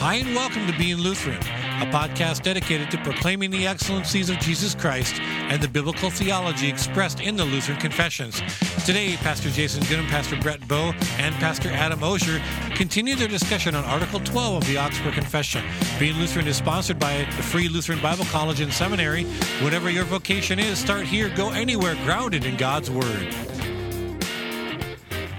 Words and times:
Hi, 0.00 0.14
and 0.14 0.34
welcome 0.34 0.66
to 0.66 0.72
Being 0.78 0.96
Lutheran, 0.96 1.36
a 1.36 1.86
podcast 1.92 2.40
dedicated 2.40 2.90
to 2.90 2.96
proclaiming 3.02 3.50
the 3.50 3.66
excellencies 3.66 4.30
of 4.30 4.38
Jesus 4.38 4.74
Christ 4.74 5.20
and 5.20 5.62
the 5.62 5.68
biblical 5.68 6.08
theology 6.08 6.70
expressed 6.70 7.20
in 7.20 7.36
the 7.36 7.44
Lutheran 7.44 7.78
confessions. 7.78 8.40
Today, 8.86 9.16
Pastor 9.16 9.50
Jason 9.50 9.82
Goodham, 9.90 10.06
Pastor 10.06 10.40
Brett 10.40 10.66
Bowe, 10.66 10.94
and 11.18 11.34
Pastor 11.34 11.68
Adam 11.68 12.02
Osier 12.02 12.40
continue 12.74 13.14
their 13.14 13.28
discussion 13.28 13.74
on 13.74 13.84
Article 13.84 14.20
12 14.20 14.62
of 14.62 14.66
the 14.66 14.78
Augsburg 14.78 15.12
Confession. 15.12 15.62
Being 15.98 16.16
Lutheran 16.16 16.46
is 16.46 16.56
sponsored 16.56 16.98
by 16.98 17.18
the 17.36 17.42
Free 17.42 17.68
Lutheran 17.68 18.00
Bible 18.00 18.24
College 18.24 18.62
and 18.62 18.72
Seminary. 18.72 19.24
Whatever 19.60 19.90
your 19.90 20.04
vocation 20.04 20.58
is, 20.58 20.78
start 20.78 21.04
here, 21.04 21.28
go 21.36 21.50
anywhere, 21.50 21.94
grounded 22.06 22.46
in 22.46 22.56
God's 22.56 22.90
Word. 22.90 23.34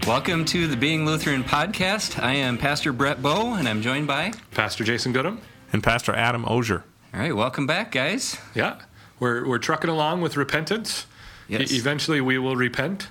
Welcome 0.07 0.45
to 0.45 0.67
the 0.67 0.75
Being 0.75 1.05
Lutheran 1.05 1.43
podcast. 1.43 2.21
I 2.21 2.33
am 2.33 2.57
Pastor 2.57 2.91
Brett 2.91 3.21
Bowe, 3.21 3.53
and 3.53 3.67
I'm 3.69 3.81
joined 3.81 4.07
by 4.07 4.33
Pastor 4.51 4.83
Jason 4.83 5.13
Goodham. 5.13 5.39
And 5.71 5.83
Pastor 5.83 6.13
Adam 6.13 6.43
Osier. 6.45 6.83
All 7.13 7.19
right, 7.19 7.35
welcome 7.35 7.67
back, 7.67 7.91
guys. 7.91 8.37
Yeah, 8.55 8.81
we're, 9.19 9.47
we're 9.47 9.59
trucking 9.59 9.89
along 9.89 10.21
with 10.21 10.35
repentance. 10.37 11.05
Yes. 11.47 11.71
E- 11.71 11.77
eventually, 11.77 12.19
we 12.19 12.37
will 12.39 12.55
repent. 12.55 13.09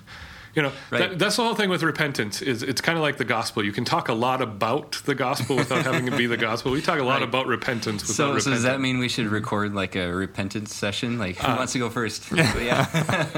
You 0.54 0.62
know, 0.62 0.72
Right. 0.90 1.10
that, 1.10 1.18
that's 1.20 1.36
the 1.36 1.44
whole 1.44 1.54
thing 1.54 1.70
with 1.70 1.82
repentance. 1.84 2.42
Is 2.42 2.64
it's 2.64 2.80
kind 2.80 2.98
of 2.98 3.02
like 3.02 3.18
the 3.18 3.24
gospel. 3.24 3.64
You 3.64 3.70
can 3.72 3.84
talk 3.84 4.08
a 4.08 4.12
lot 4.12 4.42
about 4.42 5.00
the 5.04 5.14
gospel 5.14 5.54
without 5.56 5.84
having 5.84 6.06
to 6.06 6.16
be 6.16 6.26
the 6.26 6.36
gospel. 6.36 6.72
We 6.72 6.82
talk 6.82 6.98
a 6.98 7.04
lot 7.04 7.20
Right. 7.20 7.22
about 7.28 7.46
repentance 7.46 8.02
without 8.02 8.14
So, 8.34 8.38
so 8.40 8.50
does 8.50 8.64
that 8.64 8.80
mean 8.80 8.98
we 8.98 9.08
should 9.08 9.26
record 9.28 9.74
like 9.74 9.94
a 9.94 10.12
repentance 10.12 10.74
session? 10.74 11.18
Like, 11.20 11.42
Uh, 11.44 11.52
who 11.52 11.56
wants 11.58 11.72
to 11.74 11.78
go 11.78 11.88
first? 11.88 12.32
yeah. 12.36 13.28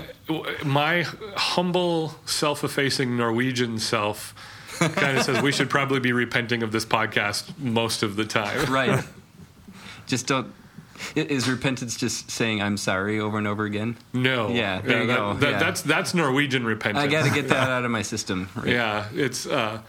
my 0.65 1.03
humble, 1.37 2.15
self-effacing 2.25 3.17
Norwegian 3.17 3.79
self 3.79 4.35
kind 4.79 5.19
of 5.19 5.25
says 5.25 5.43
we 5.43 5.53
should 5.53 5.69
probably 5.71 6.01
be 6.01 6.13
repenting 6.13 6.63
of 6.63 6.73
this 6.73 6.85
podcast 6.87 7.57
most 7.59 8.03
of 8.03 8.17
the 8.17 8.25
time. 8.25 8.73
right. 8.73 9.05
Just 10.07 10.27
don't. 10.27 10.53
I- 11.17 11.21
Is 11.21 11.49
repentance 11.49 11.97
just 11.97 12.31
saying 12.31 12.63
I'm 12.63 12.77
sorry 12.77 13.19
over 13.21 13.39
and 13.39 13.47
over 13.47 13.65
again? 13.65 13.97
No. 14.13 14.49
Yeah, 14.51 14.81
there 14.81 15.01
you 15.03 15.07
that- 15.07 15.17
go. 15.17 15.35
that- 15.35 15.51
Yeah. 15.53 15.59
That's 15.59 15.83
that's 15.83 16.15
Norwegian 16.15 16.65
repentance. 16.65 17.05
I 17.05 17.09
got 17.09 17.25
to 17.25 17.31
get 17.31 17.49
that 17.49 17.69
out 17.77 17.85
of 17.85 17.91
my 17.91 18.03
system. 18.03 18.49
Right. 18.55 18.69
Yeah, 18.69 19.07
it's 19.15 19.47
uh, 19.47 19.81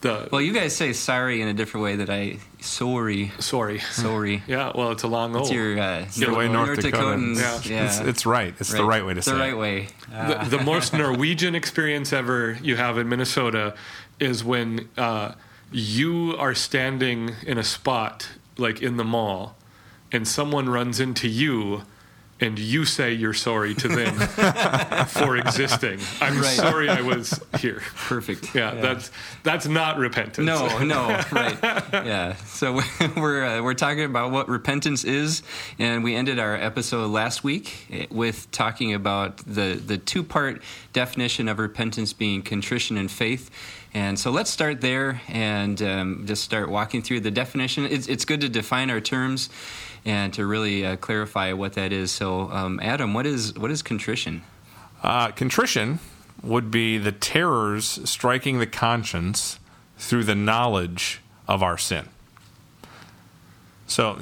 the 0.00 0.28
Well, 0.30 0.40
you 0.40 0.52
guys 0.52 0.74
say 0.76 0.92
sorry 0.92 1.40
in 1.42 1.48
a 1.48 1.54
different 1.54 1.84
way 1.84 1.96
that 1.96 2.10
I 2.10 2.38
sorry, 2.60 3.32
sorry. 3.38 3.78
sorry. 3.80 4.42
Yeah, 4.48 4.72
well, 4.74 4.90
it's 4.92 5.02
a 5.02 5.08
long 5.08 5.30
It's 5.36 5.48
old. 5.48 5.52
your 5.54 5.78
uh, 5.78 6.04
the 6.18 6.32
way 6.34 6.48
North 6.48 6.80
Dakota. 6.80 7.16
Dakotans. 7.18 7.36
Yeah. 7.68 7.76
Yeah. 7.76 7.86
It's, 7.86 7.98
it's 8.00 8.26
right. 8.26 8.54
It's 8.58 8.72
the 8.72 8.84
right 8.84 9.04
way 9.04 9.14
to 9.14 9.18
It's 9.18 9.26
say 9.26 9.32
the 9.32 9.38
it. 9.38 9.42
right 9.42 9.56
way. 9.58 9.88
Uh, 10.12 10.44
the, 10.44 10.56
the 10.58 10.62
most 10.64 10.92
Norwegian 11.04 11.54
experience 11.54 12.12
ever 12.12 12.58
you 12.62 12.76
have 12.76 12.98
in 12.98 13.08
Minnesota 13.08 13.74
is 14.20 14.44
when 14.44 14.88
uh, 14.96 15.32
you 15.72 16.36
are 16.38 16.54
standing 16.54 17.30
in 17.46 17.58
a 17.58 17.64
spot 17.64 18.28
like 18.58 18.80
in 18.82 18.96
the 18.96 19.04
mall, 19.04 19.56
and 20.14 20.26
someone 20.26 20.68
runs 20.70 20.98
into 21.00 21.28
you. 21.28 21.82
And 22.40 22.58
you 22.58 22.84
say 22.84 23.12
you're 23.12 23.32
sorry 23.32 23.74
to 23.76 23.86
them 23.88 24.12
for 25.06 25.36
existing. 25.36 26.00
I'm 26.20 26.34
Right. 26.36 26.56
sorry 26.56 26.88
I 26.90 27.00
was 27.00 27.40
here. 27.60 27.80
perfect. 27.94 28.52
Yeah, 28.56 28.74
that's 28.74 29.12
that's 29.44 29.68
not 29.68 29.98
repentance. 29.98 30.44
No, 30.44 30.78
no, 30.82 31.22
right. 31.30 31.56
Yeah. 31.92 32.34
So 32.34 32.80
we're 33.16 33.44
uh, 33.44 33.62
we're 33.62 33.74
talking 33.74 34.02
about 34.02 34.32
what 34.32 34.48
repentance 34.48 35.04
is, 35.04 35.44
and 35.78 36.02
we 36.02 36.16
ended 36.16 36.40
our 36.40 36.56
episode 36.56 37.06
last 37.12 37.44
week 37.44 38.08
with 38.10 38.50
talking 38.50 38.92
about 38.94 39.36
the 39.38 39.80
the 39.86 39.96
two 39.96 40.24
part 40.24 40.60
definition 40.92 41.48
of 41.48 41.60
repentance 41.60 42.12
being 42.12 42.42
contrition 42.42 42.96
and 42.96 43.10
faith. 43.12 43.48
And 43.94 44.18
so 44.18 44.32
let's 44.32 44.50
start 44.50 44.80
there 44.80 45.22
and 45.28 45.80
um, 45.80 46.24
just 46.26 46.42
start 46.42 46.68
walking 46.68 47.00
through 47.00 47.20
the 47.20 47.30
definition. 47.30 47.84
It's 47.86 48.08
it's 48.08 48.24
good 48.24 48.40
to 48.40 48.48
define 48.48 48.90
our 48.90 49.00
terms 49.00 49.48
and 50.04 50.32
to 50.34 50.46
really 50.46 50.84
uh, 50.84 50.96
clarify 50.96 51.52
what 51.52 51.74
that 51.74 51.92
is. 51.92 52.10
So, 52.10 52.50
um, 52.50 52.80
Adam, 52.82 53.14
what 53.14 53.26
is 53.26 53.54
what 53.54 53.70
is 53.70 53.82
contrition? 53.82 54.42
Uh, 55.02 55.28
contrition 55.28 55.98
would 56.42 56.70
be 56.70 56.98
the 56.98 57.12
terrors 57.12 58.00
striking 58.08 58.58
the 58.58 58.66
conscience 58.66 59.58
through 59.98 60.24
the 60.24 60.34
knowledge 60.34 61.20
of 61.48 61.62
our 61.62 61.78
sin. 61.78 62.08
So, 63.86 64.18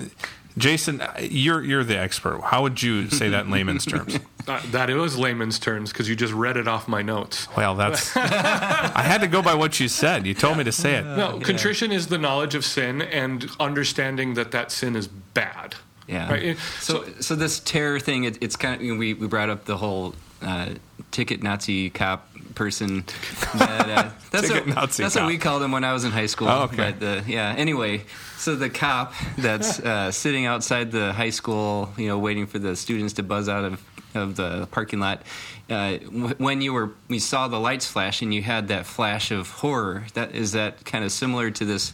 Jason, 0.57 1.03
you're 1.21 1.63
you're 1.63 1.85
the 1.85 1.99
expert. 1.99 2.41
How 2.43 2.63
would 2.63 2.83
you 2.83 3.09
say 3.09 3.29
that 3.31 3.47
in 3.47 3.51
layman's 3.51 3.85
terms? 3.87 4.19
Uh, 4.49 4.61
that 4.71 4.89
was 4.91 5.19
layman's 5.19 5.59
terms 5.59 5.93
because 5.93 6.09
you 6.09 6.17
just 6.17 6.33
read 6.33 6.57
it 6.57 6.67
off 6.67 6.89
my 6.89 7.03
notes. 7.03 7.47
Well, 7.57 7.75
that's. 7.75 8.17
I 8.17 9.03
had 9.03 9.21
to 9.21 9.27
go 9.29 9.43
by 9.43 9.55
what 9.55 9.79
you 9.81 9.89
said. 9.89 10.27
You 10.27 10.35
told 10.35 10.59
me 10.59 10.65
to 10.65 10.73
say 10.73 10.97
it. 10.97 11.05
No, 11.05 11.39
contrition 11.41 11.93
is 11.93 12.09
the 12.09 12.19
knowledge 12.19 12.55
of 12.55 12.65
sin 12.65 13.03
and 13.03 13.47
understanding 13.61 14.35
that 14.35 14.51
that 14.53 14.73
sin 14.73 14.97
is 14.97 15.07
bad. 15.09 15.75
Yeah. 16.09 16.31
Right? 16.31 16.43
It- 16.43 16.59
So, 16.81 17.05
so 17.21 17.35
this 17.35 17.61
terror 17.61 18.01
thing, 18.01 18.25
it, 18.25 18.39
it's 18.43 18.57
kind 18.57 18.75
of 18.77 18.83
you 18.83 18.93
know, 18.95 18.99
we 18.99 19.15
we 19.15 19.27
brought 19.29 19.49
up 19.51 19.65
the 19.67 19.77
whole 19.77 20.15
uh, 20.43 20.71
ticket 21.11 21.43
Nazi 21.43 21.91
cop 21.91 22.29
person. 22.55 23.05
That, 23.55 23.89
uh, 23.89 24.11
that's 24.31 24.49
Ticket 24.49 24.67
what, 24.67 24.75
Nazi 24.75 25.03
That's 25.03 25.15
cop. 25.15 25.25
what 25.25 25.29
we 25.29 25.37
called 25.39 25.63
him 25.63 25.73
when 25.73 25.85
I 25.85 25.93
was 25.93 26.05
in 26.05 26.11
high 26.11 26.27
school. 26.27 26.49
Oh, 26.49 26.63
okay. 26.63 26.95
But 26.99 27.05
uh, 27.07 27.21
yeah. 27.27 27.55
Anyway, 27.57 28.03
so 28.39 28.57
the 28.57 28.71
cop 28.71 29.13
that's 29.37 29.79
uh, 29.81 30.11
sitting 30.11 30.47
outside 30.47 30.91
the 30.91 31.13
high 31.13 31.31
school, 31.31 31.93
you 31.99 32.09
know, 32.09 32.19
waiting 32.19 32.47
for 32.47 32.59
the 32.59 32.75
students 32.75 33.13
to 33.15 33.23
buzz 33.23 33.49
out 33.49 33.65
of 33.65 33.81
of 34.15 34.37
the 34.37 34.67
parking 34.71 35.01
lot. 35.01 35.23
Uh, 35.71 35.97
w- 35.99 36.35
when 36.39 36.61
you 36.61 36.73
were, 36.73 36.91
we 37.09 37.19
saw 37.19 37.49
the 37.49 37.59
lights 37.61 37.87
flash, 37.87 38.23
and 38.23 38.33
you 38.35 38.43
had 38.43 38.69
that 38.69 38.87
flash 38.87 39.31
of 39.31 39.49
horror. 39.49 40.05
That 40.15 40.35
is 40.35 40.53
that 40.53 40.85
kind 40.85 41.05
of 41.05 41.13
similar 41.13 41.51
to 41.51 41.65
this, 41.65 41.93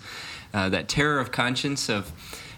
uh, 0.55 0.69
that 0.71 0.89
terror 0.89 1.21
of 1.21 1.31
conscience 1.33 1.89
of. 1.89 2.11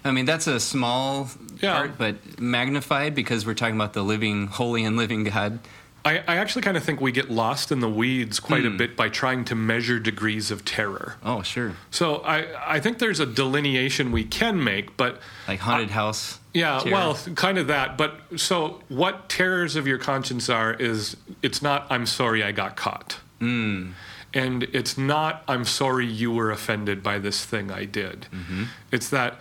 I 0.03 0.09
mean, 0.11 0.25
that's 0.25 0.47
a 0.47 0.59
small 0.59 1.29
Yeah. 1.59 1.73
part, 1.73 1.97
but 1.99 2.39
magnified 2.39 3.13
because 3.13 3.45
we're 3.45 3.53
talking 3.53 3.75
about 3.75 3.93
the 3.93 4.03
living, 4.03 4.47
holy, 4.47 4.83
and 4.83 4.97
living 4.97 5.25
God. 5.25 5.59
I, 6.03 6.17
I 6.27 6.37
actually 6.37 6.63
kind 6.63 6.75
of 6.75 6.83
think 6.83 6.99
we 6.99 7.11
get 7.11 7.29
lost 7.29 7.71
in 7.71 7.79
the 7.79 7.87
weeds 7.89 8.39
quite 8.39 8.61
Hmm. 8.61 8.69
a 8.73 8.77
bit 8.77 8.97
by 8.97 9.09
trying 9.09 9.45
to 9.45 9.53
measure 9.55 9.99
degrees 9.99 10.49
of 10.49 10.65
terror. 10.65 11.17
Oh, 11.23 11.43
sure, 11.43 11.73
So 11.91 12.15
I, 12.25 12.47
I 12.75 12.79
think 12.79 12.97
there's 12.97 13.19
a 13.19 13.27
delineation 13.27 14.11
we 14.11 14.23
can 14.23 14.63
make, 14.63 14.97
but 14.97 15.21
like 15.47 15.59
haunted 15.59 15.91
house. 15.91 16.39
Yeah, 16.53 16.83
well, 16.85 17.15
kind 17.35 17.57
of 17.57 17.67
that. 17.67 17.97
But 17.97 18.19
so 18.35 18.81
what 18.89 19.29
terrors 19.29 19.75
of 19.75 19.87
your 19.87 19.97
conscience 19.97 20.49
are 20.49 20.73
is 20.73 21.15
it's 21.41 21.61
not 21.61 21.87
I'm 21.89 22.05
sorry 22.05 22.43
I 22.43 22.51
got 22.51 22.75
caught. 22.75 23.17
Hmm. 23.39 23.91
And 24.33 24.63
it's 24.63 24.97
not 24.97 25.43
I'm 25.47 25.65
sorry 25.65 26.05
you 26.05 26.31
were 26.31 26.51
offended 26.51 27.01
by 27.03 27.19
this 27.19 27.43
thing 27.45 27.71
I 27.71 27.85
did. 27.85 28.27
Mm-hmm. 28.33 28.63
It's 28.91 29.09
that 29.09 29.39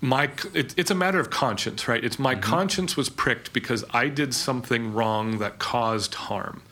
my 0.00 0.30
it, 0.54 0.74
it's 0.78 0.90
a 0.90 0.94
matter 0.94 1.20
of 1.20 1.30
conscience, 1.30 1.86
right? 1.88 2.02
It's 2.02 2.16
Mm-hmm. 2.16 2.22
my 2.22 2.34
conscience 2.36 2.96
was 2.96 3.08
pricked 3.08 3.52
because 3.52 3.84
I 3.90 4.08
did 4.08 4.34
something 4.34 4.94
wrong 4.94 5.38
that 5.38 5.58
caused 5.58 6.14
harm. 6.14 6.62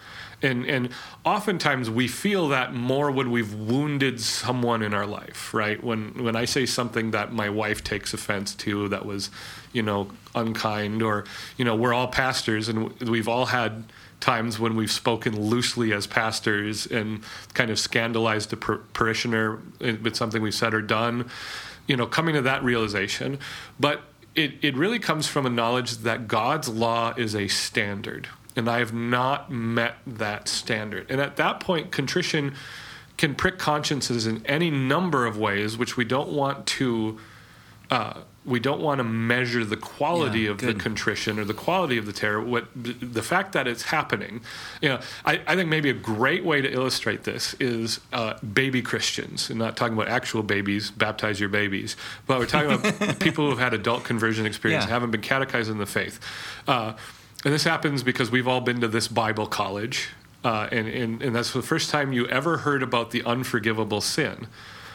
And 0.41 0.67
and 0.67 0.91
oftentimes 1.25 1.91
we 1.91 2.07
feel 2.07 2.49
that 2.49 2.73
more 2.73 3.11
when 3.11 3.31
we've 3.31 3.53
wounded 3.53 4.21
someone 4.21 4.83
in 4.83 4.95
our 4.95 5.07
life, 5.07 5.53
right? 5.53 5.83
When 5.83 6.23
when 6.23 6.37
I 6.37 6.45
say 6.45 6.65
something 6.67 7.11
that 7.11 7.33
my 7.33 7.49
wife 7.49 7.83
takes 7.83 8.15
offense 8.15 8.55
to 8.57 8.89
that 8.89 9.05
was, 9.05 9.31
you 9.73 9.83
know, 9.83 10.11
unkind 10.35 11.03
or 11.03 11.25
you 11.57 11.65
know, 11.65 11.75
we're 11.75 11.93
all 11.93 12.09
pastors 12.09 12.69
and 12.69 12.93
we've 13.01 13.29
all 13.29 13.47
had 13.47 13.85
times 14.21 14.59
when 14.59 14.77
we've 14.77 14.91
spoken 14.91 15.41
loosely 15.41 15.93
as 15.93 16.07
pastors 16.07 16.87
and 16.87 17.23
kind 17.55 17.71
of 17.71 17.79
scandalized 17.79 18.53
a 18.53 18.57
par- 18.57 18.81
parishioner 18.93 19.59
with 19.81 20.17
something 20.17 20.43
we've 20.43 20.55
said 20.55 20.75
or 20.75 20.83
done, 20.83 21.31
you 21.87 21.97
know, 21.97 22.07
coming 22.07 22.35
to 22.35 22.43
that 22.43 22.63
realization. 22.65 23.39
But 23.79 24.03
it, 24.35 24.55
it 24.63 24.77
really 24.77 24.99
comes 24.99 25.27
from 25.27 25.47
a 25.47 25.51
knowledge 25.51 25.99
that 25.99 26.29
God's 26.29 26.69
law 26.69 27.15
is 27.17 27.35
a 27.35 27.49
standard, 27.49 28.29
and 28.59 28.69
I 28.69 28.81
have 28.81 28.93
not 28.93 29.51
met 29.51 29.95
that 30.07 30.49
standard. 30.49 31.07
And 31.09 31.21
at 31.21 31.37
that 31.37 31.61
point, 31.61 31.93
contrition 31.93 32.55
can 33.17 33.35
prick 33.35 33.59
consciences 33.59 34.27
in 34.27 34.45
any 34.47 34.71
number 34.71 35.27
of 35.27 35.39
ways, 35.39 35.79
which 35.79 35.97
we 35.97 36.05
don't 36.05 36.31
want 36.33 36.67
to. 36.67 37.19
Uh, 37.91 38.21
we 38.45 38.61
don't 38.61 38.81
want 38.81 38.99
to 38.99 39.05
measure 39.05 39.63
the 39.65 39.77
quality 39.77 40.41
Yeah, 40.41 40.51
of 40.51 40.59
good. 40.59 40.77
the 40.77 40.81
contrition 40.81 41.39
or 41.39 41.45
the 41.45 41.53
quality 41.55 41.99
of 41.99 42.07
the 42.07 42.13
terror. 42.15 42.41
What 42.43 42.67
the 42.75 43.23
fact 43.23 43.53
that 43.53 43.67
it's 43.69 43.83
happening, 43.83 44.41
you 44.81 44.89
know, 44.89 45.01
I, 45.25 45.41
I 45.47 45.55
think 45.55 45.69
maybe 45.69 45.91
a 45.91 45.95
great 45.95 46.45
way 46.45 46.63
to 46.63 46.71
illustrate 46.71 47.25
this 47.25 47.55
is 47.61 48.01
uh, 48.13 48.39
baby 48.41 48.81
Christians, 48.81 49.51
and 49.51 49.59
not 49.59 49.77
talking 49.77 49.95
about 49.95 50.09
actual 50.09 50.43
babies, 50.43 50.91
baptize 50.91 51.39
your 51.41 51.51
babies, 51.51 51.97
but 52.27 52.39
we're 52.39 52.47
talking 52.47 52.73
about 52.73 53.19
people 53.21 53.45
who 53.45 53.51
have 53.51 53.59
had 53.59 53.75
adult 53.75 54.05
conversion 54.05 54.47
experience, 54.47 54.85
Yeah. 54.85 54.91
haven't 54.91 55.11
been 55.11 55.21
catechized 55.23 55.71
in 55.71 55.77
the 55.79 55.87
faith, 55.87 56.19
uh, 56.67 56.95
and 57.45 57.55
this 57.55 57.65
happens 57.65 58.03
because 58.03 58.31
we've 58.31 58.49
all 58.49 58.61
been 58.61 58.81
to 58.81 58.89
this 58.89 59.09
Bible 59.09 59.47
college, 59.47 60.09
uh, 60.45 60.69
and, 60.73 60.89
and 60.89 61.23
and 61.23 61.35
that's 61.37 61.53
the 61.53 61.63
first 61.63 61.91
time 61.91 62.13
you 62.13 62.27
ever 62.29 62.59
heard 62.59 62.83
about 62.83 63.11
the 63.11 63.23
unforgivable 63.25 64.01
sin 64.01 64.47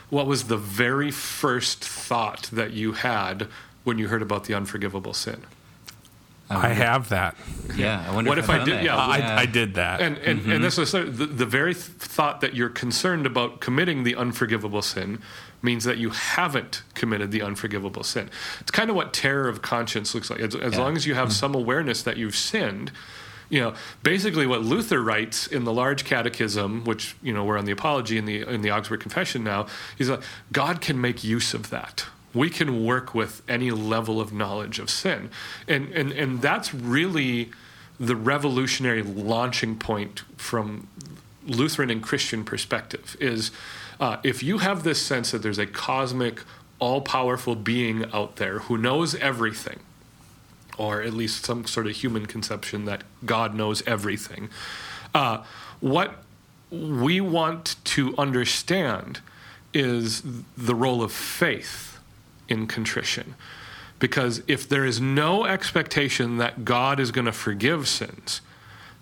what 0.09 0.27
was 0.27 0.43
the 0.43 0.57
very 0.57 1.09
first 1.09 1.83
thought 1.83 2.43
that 2.53 2.71
you 2.71 2.91
had 2.91 3.47
when 3.83 3.97
you 3.97 4.07
heard 4.09 4.21
about 4.21 4.43
the 4.43 4.53
unforgivable 4.53 5.13
sin? 5.13 5.41
I 6.51 6.69
have 6.69 7.09
that. 7.09 7.35
Yeah, 7.75 8.05
I 8.07 8.13
wonder 8.13 8.29
What 8.29 8.37
if, 8.37 8.43
if 8.43 8.49
I've 8.51 8.61
I 8.61 8.65
did- 8.65 8.73
that. 8.75 8.83
yeah, 8.83 8.95
I, 8.95 9.41
I 9.41 9.45
did 9.47 9.73
that. 9.73 10.01
And 10.01 10.17
and, 10.19 10.51
and 10.51 10.63
this 10.63 10.77
is 10.77 10.91
the, 10.91 11.03
the 11.05 11.47
very 11.47 11.73
th- 11.73 11.85
thought 11.85 12.41
that 12.41 12.53
you're 12.53 12.69
concerned 12.69 13.25
about 13.25 13.59
committing 13.59 14.03
the 14.03 14.13
unforgivable 14.15 14.83
sin 14.83 15.19
means 15.63 15.85
that 15.85 15.97
you 15.97 16.09
haven't 16.09 16.83
committed 16.93 17.31
the 17.31 17.41
unforgivable 17.41 18.03
sin. 18.03 18.29
It's 18.59 18.71
kind 18.71 18.89
of 18.89 18.95
what 18.95 19.13
terror 19.13 19.47
of 19.47 19.61
conscience 19.61 20.13
looks 20.13 20.29
like. 20.29 20.39
As, 20.39 20.55
as 20.55 20.73
Yeah. 20.73 20.79
long 20.79 20.95
as 20.95 21.07
you 21.07 21.15
have 21.15 21.29
mm-hmm. 21.29 21.33
some 21.33 21.55
awareness 21.55 22.03
that 22.03 22.17
you've 22.17 22.35
sinned, 22.35 22.91
you 23.49 23.59
know, 23.59 23.73
basically 24.01 24.45
what 24.45 24.61
Luther 24.61 25.01
writes 25.01 25.47
in 25.47 25.63
the 25.63 25.73
Large 25.73 26.05
Catechism, 26.05 26.83
which 26.85 27.15
you 27.21 27.33
know 27.33 27.43
we're 27.45 27.57
on 27.57 27.65
the 27.65 27.71
Apology 27.71 28.17
in 28.17 28.25
the 28.25 28.41
in 28.41 28.61
the 28.61 28.71
Augsburg 28.71 28.99
Confession 28.99 29.43
now, 29.43 29.67
he's 29.97 30.09
like 30.09 30.21
God 30.51 30.81
can 30.81 30.99
make 30.99 31.23
use 31.23 31.53
of 31.53 31.69
that. 31.69 32.05
We 32.33 32.49
can 32.49 32.83
work 32.83 33.13
with 33.13 33.43
any 33.47 33.69
level 33.69 34.19
of 34.19 34.33
knowledge 34.33 34.79
of 34.79 34.89
sin, 34.89 35.29
and 35.67 35.91
and 35.91 36.11
and 36.11 36.41
that's 36.41 36.73
really 36.73 37.51
the 37.99 38.15
revolutionary 38.15 39.03
launching 39.03 39.77
point 39.77 40.23
from 40.35 40.87
Lutheran 41.45 41.91
and 41.91 42.01
Christian 42.01 42.43
perspective 42.43 43.15
is 43.19 43.51
uh, 43.99 44.17
if 44.23 44.43
you 44.43 44.59
have 44.59 44.83
this 44.83 45.01
sense 45.01 45.31
that 45.31 45.41
there's 45.41 45.59
a 45.59 45.65
cosmic, 45.65 46.41
all 46.79 47.01
powerful 47.01 47.55
being 47.55 48.05
out 48.13 48.37
there 48.37 48.59
who 48.59 48.77
knows 48.77 49.15
everything, 49.15 49.79
or 50.77 51.01
at 51.01 51.13
least 51.13 51.45
some 51.45 51.65
sort 51.65 51.87
of 51.87 51.93
human 51.93 52.25
conception 52.25 52.85
that 52.85 53.03
God 53.25 53.55
knows 53.55 53.83
everything, 53.87 54.49
uh, 55.13 55.43
what 55.79 56.23
we 56.71 57.21
want 57.21 57.75
to 57.83 58.15
understand 58.17 59.19
is 59.73 60.23
the 60.57 60.75
role 60.75 61.03
of 61.03 61.11
faith 61.11 61.99
in 62.47 62.67
contrition. 62.67 63.35
Because 63.99 64.41
if 64.47 64.67
there 64.67 64.85
is 64.85 64.99
no 64.99 65.45
expectation 65.45 66.37
that 66.37 66.65
God 66.65 66.99
is 66.99 67.11
going 67.11 67.25
to 67.25 67.31
forgive 67.31 67.87
sins, 67.87 68.41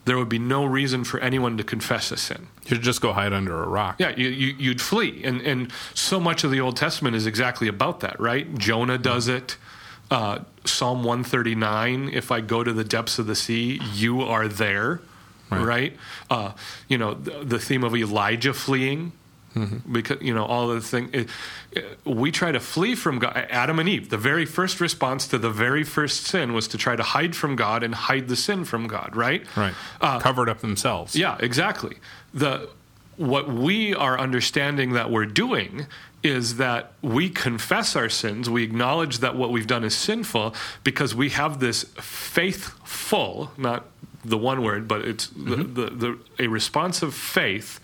there 0.05 0.17
would 0.17 0.29
be 0.29 0.39
no 0.39 0.65
reason 0.65 1.03
for 1.03 1.19
anyone 1.19 1.57
to 1.57 1.63
confess 1.63 2.11
a 2.11 2.17
sin. 2.17 2.47
You'd 2.65 2.81
just 2.81 3.01
go 3.01 3.13
hide 3.13 3.33
under 3.33 3.61
a 3.63 3.67
rock. 3.67 3.97
Yeah, 3.99 4.13
you, 4.15 4.29
you, 4.29 4.55
you'd 4.57 4.81
flee. 4.81 5.21
And, 5.23 5.41
and 5.41 5.71
so 5.93 6.19
much 6.19 6.43
of 6.43 6.51
the 6.51 6.59
Old 6.59 6.75
Testament 6.75 7.15
is 7.15 7.27
exactly 7.27 7.67
about 7.67 7.99
that, 7.99 8.19
right? 8.19 8.57
Jonah 8.57 8.97
does 8.97 9.27
it. 9.27 9.57
Uh, 10.09 10.39
Psalm 10.65 11.03
139 11.03 12.09
if 12.09 12.31
I 12.31 12.41
go 12.41 12.63
to 12.63 12.73
the 12.73 12.83
depths 12.83 13.17
of 13.19 13.27
the 13.27 13.35
sea, 13.35 13.79
you 13.93 14.21
are 14.21 14.47
there, 14.47 15.01
right? 15.49 15.63
Right. 15.63 15.97
Uh, 16.29 16.51
you 16.87 16.97
know, 16.97 17.13
the, 17.13 17.43
the 17.43 17.59
theme 17.59 17.83
of 17.83 17.95
Elijah 17.95 18.53
fleeing. 18.53 19.13
Mm-hmm. 19.55 19.91
Because 19.91 20.21
you 20.21 20.33
know 20.33 20.45
all 20.45 20.71
of 20.71 20.81
the 20.81 20.87
thing, 20.87 21.09
it, 21.13 21.29
it- 21.71 21.97
we 22.05 22.31
try 22.31 22.51
to 22.51 22.59
flee 22.59 22.95
from 22.95 23.19
God. 23.19 23.35
Adam 23.49 23.79
and 23.79 23.89
Eve. 23.89 24.09
The 24.09 24.17
very 24.17 24.45
first 24.45 24.79
response 24.79 25.27
to 25.27 25.37
the 25.37 25.49
very 25.49 25.83
first 25.83 26.25
sin 26.25 26.53
was 26.53 26.67
to 26.69 26.77
try 26.77 26.95
to 26.95 27.03
hide 27.03 27.35
from 27.35 27.55
God 27.55 27.83
and 27.83 27.93
hide 27.93 28.27
the 28.27 28.35
sin 28.35 28.65
from 28.65 28.87
God. 28.87 29.15
Right. 29.15 29.45
Right. 29.55 29.73
Uh, 29.99 30.19
Covered 30.19 30.49
up 30.49 30.59
themselves. 30.59 31.15
Yeah, 31.15 31.37
exactly. 31.39 31.97
The 32.33 32.69
what 33.17 33.47
we 33.49 33.93
are 33.93 34.17
understanding 34.17 34.93
that 34.93 35.11
we're 35.11 35.25
doing 35.25 35.85
is 36.23 36.57
that 36.57 36.93
we 37.01 37.29
confess 37.29 37.95
our 37.95 38.09
sins, 38.09 38.49
we 38.49 38.63
acknowledge 38.63 39.19
that 39.19 39.35
what 39.35 39.51
we've 39.51 39.67
done 39.67 39.83
is 39.83 39.95
sinful 39.95 40.55
because 40.83 41.15
we 41.15 41.29
have 41.29 41.59
this 41.59 41.83
faithful, 41.99 43.51
not 43.57 43.85
the 44.23 44.37
one 44.37 44.63
word, 44.63 44.87
but 44.87 45.01
it's 45.01 45.27
the, 45.27 45.55
mm-hmm. 45.55 45.73
the, 45.73 45.89
the, 45.89 46.19
a 46.39 46.47
responsive 46.47 47.13
faith 47.13 47.79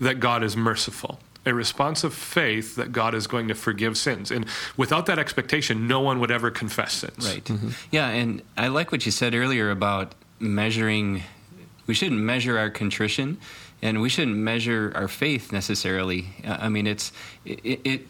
that 0.00 0.20
God 0.20 0.42
is 0.42 0.56
merciful. 0.56 1.20
A 1.46 1.54
response 1.54 2.04
of 2.04 2.12
faith 2.12 2.76
that 2.76 2.92
God 2.92 3.14
is 3.14 3.26
going 3.26 3.48
to 3.48 3.54
forgive 3.54 3.96
sins. 3.96 4.30
And 4.30 4.44
without 4.76 5.06
that 5.06 5.18
expectation, 5.18 5.88
no 5.88 6.00
one 6.00 6.20
would 6.20 6.30
ever 6.30 6.50
confess 6.50 6.92
sins. 6.92 7.26
Right. 7.26 7.50
Yeah, 7.90 8.08
and 8.08 8.42
I 8.58 8.68
like 8.68 8.92
what 8.92 9.06
you 9.06 9.12
said 9.12 9.34
earlier 9.34 9.70
about 9.70 10.14
measuring. 10.38 11.22
We 11.86 11.94
shouldn't 11.94 12.20
measure 12.20 12.58
our 12.58 12.68
contrition, 12.68 13.38
and 13.80 14.02
we 14.02 14.10
shouldn't 14.10 14.36
measure 14.36 14.92
our 14.94 15.08
faith 15.08 15.50
necessarily. 15.50 16.26
Uh, 16.46 16.58
I 16.60 16.68
mean, 16.68 16.86
it's 16.86 17.10
it, 17.46 17.80
it 17.84 18.06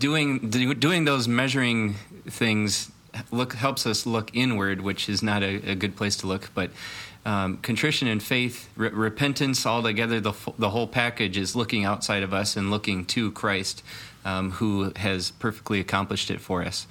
doing 0.00 0.50
doing 0.50 1.04
those 1.04 1.28
measuring 1.28 1.94
things 2.28 2.90
look 3.30 3.52
helps 3.54 3.86
us 3.86 4.04
look 4.04 4.34
inward, 4.34 4.80
which 4.80 5.08
is 5.08 5.22
not 5.22 5.44
a, 5.44 5.70
a 5.70 5.74
good 5.76 5.94
place 5.96 6.16
to 6.16 6.26
look, 6.26 6.50
but. 6.54 6.70
Um, 7.26 7.56
contrition 7.58 8.06
and 8.06 8.22
faith, 8.22 8.68
re- 8.76 8.90
repentance, 8.90 9.64
all 9.64 9.82
together, 9.82 10.20
the, 10.20 10.30
f- 10.30 10.48
the 10.58 10.70
whole 10.70 10.86
package 10.86 11.38
is 11.38 11.56
looking 11.56 11.84
outside 11.84 12.22
of 12.22 12.34
us 12.34 12.56
and 12.56 12.70
looking 12.70 13.06
to 13.06 13.32
Christ, 13.32 13.82
um, 14.24 14.50
who 14.52 14.92
has 14.96 15.30
perfectly 15.30 15.80
accomplished 15.80 16.30
it 16.30 16.40
for 16.40 16.62
us. 16.62 16.86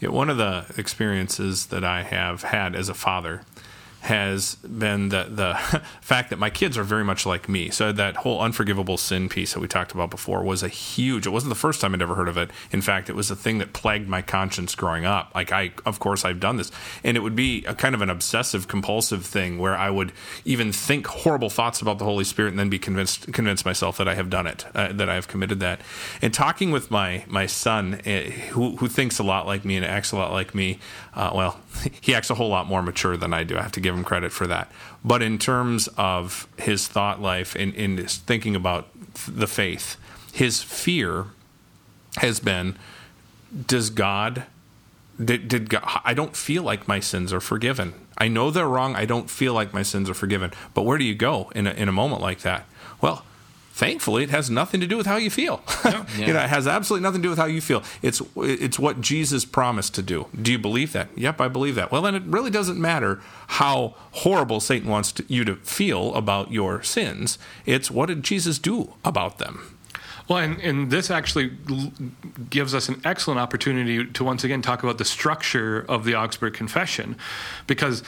Yeah, 0.00 0.08
one 0.08 0.28
of 0.28 0.36
the 0.36 0.66
experiences 0.76 1.66
that 1.66 1.84
I 1.84 2.02
have 2.02 2.42
had 2.42 2.74
as 2.74 2.88
a 2.88 2.94
father 2.94 3.42
has 4.00 4.54
been 4.56 5.10
the 5.10 5.24
the 5.24 5.82
fact 6.00 6.30
that 6.30 6.38
my 6.38 6.50
kids 6.50 6.78
are 6.78 6.82
very 6.82 7.04
much 7.04 7.26
like 7.26 7.48
me. 7.48 7.70
So 7.70 7.92
that 7.92 8.16
whole 8.16 8.40
unforgivable 8.40 8.96
sin 8.96 9.28
piece 9.28 9.52
that 9.52 9.60
we 9.60 9.68
talked 9.68 9.92
about 9.92 10.10
before 10.10 10.42
was 10.42 10.62
a 10.62 10.68
huge. 10.68 11.26
It 11.26 11.30
wasn't 11.30 11.50
the 11.50 11.56
first 11.56 11.80
time 11.80 11.94
I'd 11.94 12.02
ever 12.02 12.14
heard 12.14 12.28
of 12.28 12.36
it. 12.36 12.50
In 12.70 12.80
fact, 12.80 13.10
it 13.10 13.14
was 13.14 13.30
a 13.30 13.36
thing 13.36 13.58
that 13.58 13.72
plagued 13.72 14.08
my 14.08 14.22
conscience 14.22 14.74
growing 14.74 15.04
up. 15.04 15.32
Like 15.34 15.52
I, 15.52 15.72
of 15.84 15.98
course, 15.98 16.24
I've 16.24 16.40
done 16.40 16.56
this, 16.56 16.72
and 17.04 17.16
it 17.16 17.20
would 17.20 17.36
be 17.36 17.64
a 17.66 17.74
kind 17.74 17.94
of 17.94 18.00
an 18.00 18.08
obsessive 18.08 18.68
compulsive 18.68 19.24
thing 19.26 19.58
where 19.58 19.76
I 19.76 19.90
would 19.90 20.12
even 20.44 20.72
think 20.72 21.06
horrible 21.06 21.50
thoughts 21.50 21.82
about 21.82 21.98
the 21.98 22.04
Holy 22.04 22.24
Spirit 22.24 22.50
and 22.50 22.58
then 22.58 22.70
be 22.70 22.78
convinced 22.78 23.32
convince 23.32 23.64
myself 23.64 23.98
that 23.98 24.08
I 24.08 24.14
have 24.14 24.30
done 24.30 24.46
it, 24.46 24.64
uh, 24.74 24.92
that 24.92 25.10
I 25.10 25.14
have 25.14 25.28
committed 25.28 25.60
that. 25.60 25.82
And 26.22 26.32
talking 26.32 26.70
with 26.70 26.90
my 26.90 27.24
my 27.28 27.44
son, 27.46 28.00
uh, 28.06 28.22
who 28.52 28.76
who 28.76 28.88
thinks 28.88 29.18
a 29.18 29.22
lot 29.22 29.46
like 29.46 29.64
me 29.64 29.76
and 29.76 29.84
acts 29.84 30.12
a 30.12 30.16
lot 30.16 30.32
like 30.32 30.54
me, 30.54 30.78
uh, 31.14 31.32
well, 31.34 31.60
he 32.00 32.14
acts 32.14 32.30
a 32.30 32.34
whole 32.34 32.48
lot 32.48 32.66
more 32.66 32.82
mature 32.82 33.16
than 33.16 33.34
I 33.34 33.44
do. 33.44 33.58
I 33.58 33.62
have 33.62 33.72
to 33.72 33.80
give 33.80 33.89
him 33.94 34.04
credit 34.04 34.32
for 34.32 34.46
that. 34.46 34.70
But 35.04 35.22
in 35.22 35.38
terms 35.38 35.88
of 35.96 36.48
his 36.58 36.88
thought 36.88 37.20
life 37.20 37.54
and 37.54 37.74
in 37.74 38.04
thinking 38.06 38.56
about 38.56 38.88
the 39.26 39.46
faith, 39.46 39.96
his 40.32 40.62
fear 40.62 41.26
has 42.16 42.40
been: 42.40 42.76
Does 43.66 43.90
God? 43.90 44.44
Did, 45.22 45.48
did 45.48 45.68
God, 45.68 45.82
I 46.02 46.14
don't 46.14 46.34
feel 46.34 46.62
like 46.62 46.88
my 46.88 46.98
sins 46.98 47.30
are 47.30 47.42
forgiven. 47.42 47.92
I 48.16 48.28
know 48.28 48.50
they're 48.50 48.66
wrong. 48.66 48.96
I 48.96 49.04
don't 49.04 49.28
feel 49.28 49.52
like 49.52 49.74
my 49.74 49.82
sins 49.82 50.08
are 50.08 50.14
forgiven. 50.14 50.50
But 50.72 50.82
where 50.82 50.96
do 50.96 51.04
you 51.04 51.14
go 51.14 51.52
in 51.54 51.66
a, 51.66 51.72
in 51.72 51.88
a 51.88 51.92
moment 51.92 52.22
like 52.22 52.40
that? 52.40 52.64
Well, 53.02 53.26
thankfully, 53.80 54.22
it 54.22 54.28
has 54.28 54.50
nothing 54.50 54.78
to 54.82 54.86
do 54.86 54.98
with 54.98 55.06
how 55.06 55.16
you 55.16 55.30
feel. 55.30 55.62
you 56.18 56.34
know, 56.34 56.40
it 56.44 56.50
has 56.50 56.68
absolutely 56.68 57.02
nothing 57.02 57.22
to 57.22 57.26
do 57.26 57.30
with 57.30 57.38
how 57.38 57.46
you 57.46 57.62
feel. 57.62 57.82
It's 58.02 58.20
it's 58.36 58.78
what 58.78 59.00
Jesus 59.00 59.46
promised 59.46 59.94
to 59.94 60.02
do. 60.02 60.26
Do 60.40 60.52
you 60.52 60.58
believe 60.58 60.92
that? 60.92 61.08
Yep, 61.16 61.40
I 61.40 61.48
believe 61.48 61.76
that. 61.76 61.90
Well, 61.90 62.02
then 62.02 62.14
it 62.14 62.22
really 62.24 62.50
doesn't 62.50 62.78
matter 62.78 63.20
how 63.48 63.94
horrible 64.12 64.60
Satan 64.60 64.90
wants 64.90 65.12
to, 65.12 65.24
you 65.28 65.44
to 65.46 65.56
feel 65.56 66.14
about 66.14 66.52
your 66.52 66.82
sins. 66.82 67.38
It's 67.64 67.90
what 67.90 68.06
did 68.06 68.22
Jesus 68.22 68.58
do 68.58 68.92
about 69.02 69.38
them? 69.38 69.76
Well, 70.28 70.38
and, 70.38 70.60
and 70.60 70.90
this 70.90 71.10
actually 71.10 71.50
gives 72.50 72.74
us 72.74 72.88
an 72.88 73.00
excellent 73.02 73.40
opportunity 73.40 74.04
to 74.04 74.22
once 74.22 74.44
again 74.44 74.62
talk 74.62 74.82
about 74.82 74.98
the 74.98 75.04
structure 75.04 75.84
of 75.88 76.04
the 76.04 76.14
Augsburg 76.14 76.52
Confession, 76.52 77.16
because 77.66 78.04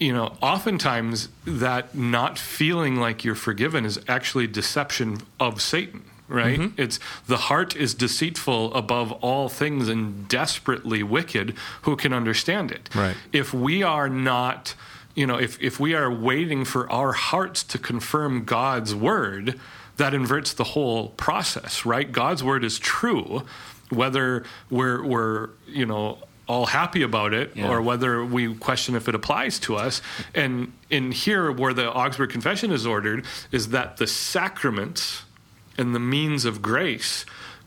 you 0.00 0.12
know 0.12 0.36
oftentimes 0.40 1.28
that 1.44 1.94
not 1.94 2.38
feeling 2.38 2.96
like 2.96 3.22
you're 3.22 3.34
forgiven 3.36 3.84
is 3.84 4.00
actually 4.08 4.48
deception 4.48 5.18
of 5.38 5.62
Satan. 5.62 6.02
Right? 6.26 6.60
Mm-hmm. 6.60 6.80
It's 6.80 7.00
the 7.26 7.36
heart 7.36 7.74
is 7.74 7.92
deceitful 7.92 8.72
above 8.74 9.10
all 9.14 9.48
things 9.48 9.88
and 9.88 10.28
desperately 10.28 11.02
wicked. 11.02 11.56
Who 11.82 11.96
can 11.96 12.12
understand 12.12 12.70
it? 12.70 12.88
Right. 12.94 13.16
If 13.32 13.52
we 13.52 13.82
are 13.82 14.08
not, 14.08 14.76
you 15.16 15.26
know, 15.26 15.36
if 15.38 15.60
if 15.60 15.80
we 15.80 15.92
are 15.92 16.08
waiting 16.08 16.64
for 16.64 16.90
our 16.90 17.12
hearts 17.12 17.64
to 17.64 17.78
confirm 17.78 18.44
God's 18.44 18.94
word, 18.94 19.58
that 19.96 20.14
inverts 20.14 20.54
the 20.54 20.64
whole 20.64 21.08
process, 21.10 21.84
right? 21.84 22.10
God's 22.10 22.44
word 22.44 22.62
is 22.62 22.78
true, 22.78 23.42
whether 23.90 24.44
we're 24.70 25.04
we're 25.04 25.50
you 25.66 25.84
know 25.84 26.18
all 26.50 26.66
happy 26.66 27.02
about 27.02 27.32
it 27.32 27.52
Yeah. 27.54 27.68
or 27.68 27.80
whether 27.80 28.24
we 28.24 28.52
question 28.56 28.96
if 28.96 29.08
it 29.08 29.14
applies 29.14 29.60
to 29.60 29.76
us. 29.76 30.02
And 30.34 30.72
in 30.90 31.12
here, 31.12 31.52
where 31.52 31.72
the 31.72 31.88
Augsburg 31.92 32.30
Confession 32.30 32.72
is 32.72 32.84
ordered, 32.84 33.24
is 33.52 33.68
that 33.68 33.98
the 33.98 34.08
sacraments 34.08 35.22
and 35.78 35.94
the 35.94 36.00
means 36.00 36.44
of 36.44 36.60
grace 36.60 37.24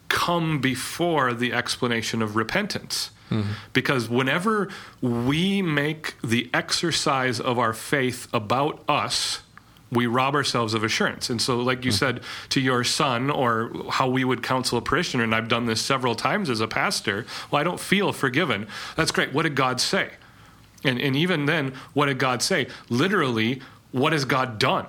come 0.10 0.60
before 0.60 1.34
the 1.34 1.54
explanation 1.54 2.22
of 2.22 2.36
repentance. 2.36 3.10
Mm-hmm. 3.32 3.52
Because 3.72 4.10
whenever 4.10 4.68
we 5.02 5.62
make 5.62 6.16
the 6.22 6.50
exercise 6.54 7.40
of 7.40 7.58
our 7.58 7.74
faith 7.74 8.28
about 8.34 8.84
us, 8.90 9.44
we 9.94 10.08
rob 10.08 10.36
ourselves 10.36 10.74
of 10.74 10.84
assurance. 10.84 11.30
And 11.30 11.42
so, 11.42 11.58
like 11.58 11.86
you 11.86 11.92
hmm. 11.92 11.98
said 11.98 12.20
to 12.50 12.62
your 12.62 12.84
son, 12.84 13.30
or 13.30 13.72
how 13.90 14.10
we 14.10 14.24
would 14.24 14.44
counsel 14.44 14.78
a 14.78 14.82
parishioner, 14.82 15.24
and 15.24 15.34
I've 15.34 15.48
done 15.48 15.66
this 15.66 15.82
several 15.82 16.16
times 16.16 16.50
as 16.50 16.60
a 16.60 16.68
pastor, 16.68 17.26
well, 17.50 17.60
I 17.60 17.64
don't 17.64 17.80
feel 17.80 18.14
forgiven. 18.14 18.68
That's 18.96 19.12
great. 19.12 19.34
What 19.34 19.44
did 19.44 19.56
God 19.56 19.80
say? 19.80 20.12
And, 20.84 21.00
and 21.00 21.16
even 21.16 21.46
then, 21.46 21.74
what 21.94 22.08
did 22.08 22.20
God 22.20 22.42
say? 22.42 22.68
Literally, 22.90 23.62
what 23.92 24.12
has 24.12 24.26
God 24.26 24.60
done? 24.60 24.88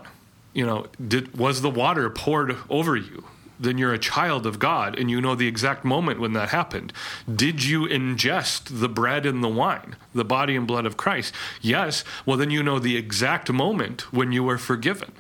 You 0.53 0.67
know, 0.67 0.87
did, 1.07 1.37
was 1.37 1.63
the 1.63 1.71
water 1.71 2.11
poured 2.11 2.57
over 2.69 2.97
you? 2.97 3.25
Then 3.59 3.79
you're 3.79 3.93
a 3.93 3.99
child 3.99 4.47
of 4.47 4.59
God 4.59 4.99
and 4.99 5.11
you 5.11 5.21
know 5.21 5.35
the 5.35 5.49
exact 5.49 5.85
moment 5.85 6.21
when 6.21 6.33
that 6.33 6.51
happened. 6.51 6.93
Did 7.33 7.65
you 7.65 7.83
ingest 7.83 8.81
the 8.81 8.89
bread 8.89 9.27
and 9.27 9.43
the 9.43 9.49
wine, 9.49 9.97
the 10.15 10.25
body 10.25 10.57
and 10.57 10.67
blood 10.67 10.87
of 10.87 10.97
Christ? 10.97 11.35
Yes. 11.61 12.05
Well, 12.27 12.37
then 12.37 12.51
you 12.51 12.63
know 12.63 12.79
the 12.79 12.97
exact 12.97 13.53
moment 13.53 14.13
when 14.13 14.33
you 14.33 14.43
were 14.43 14.59
forgiven. 14.59 15.13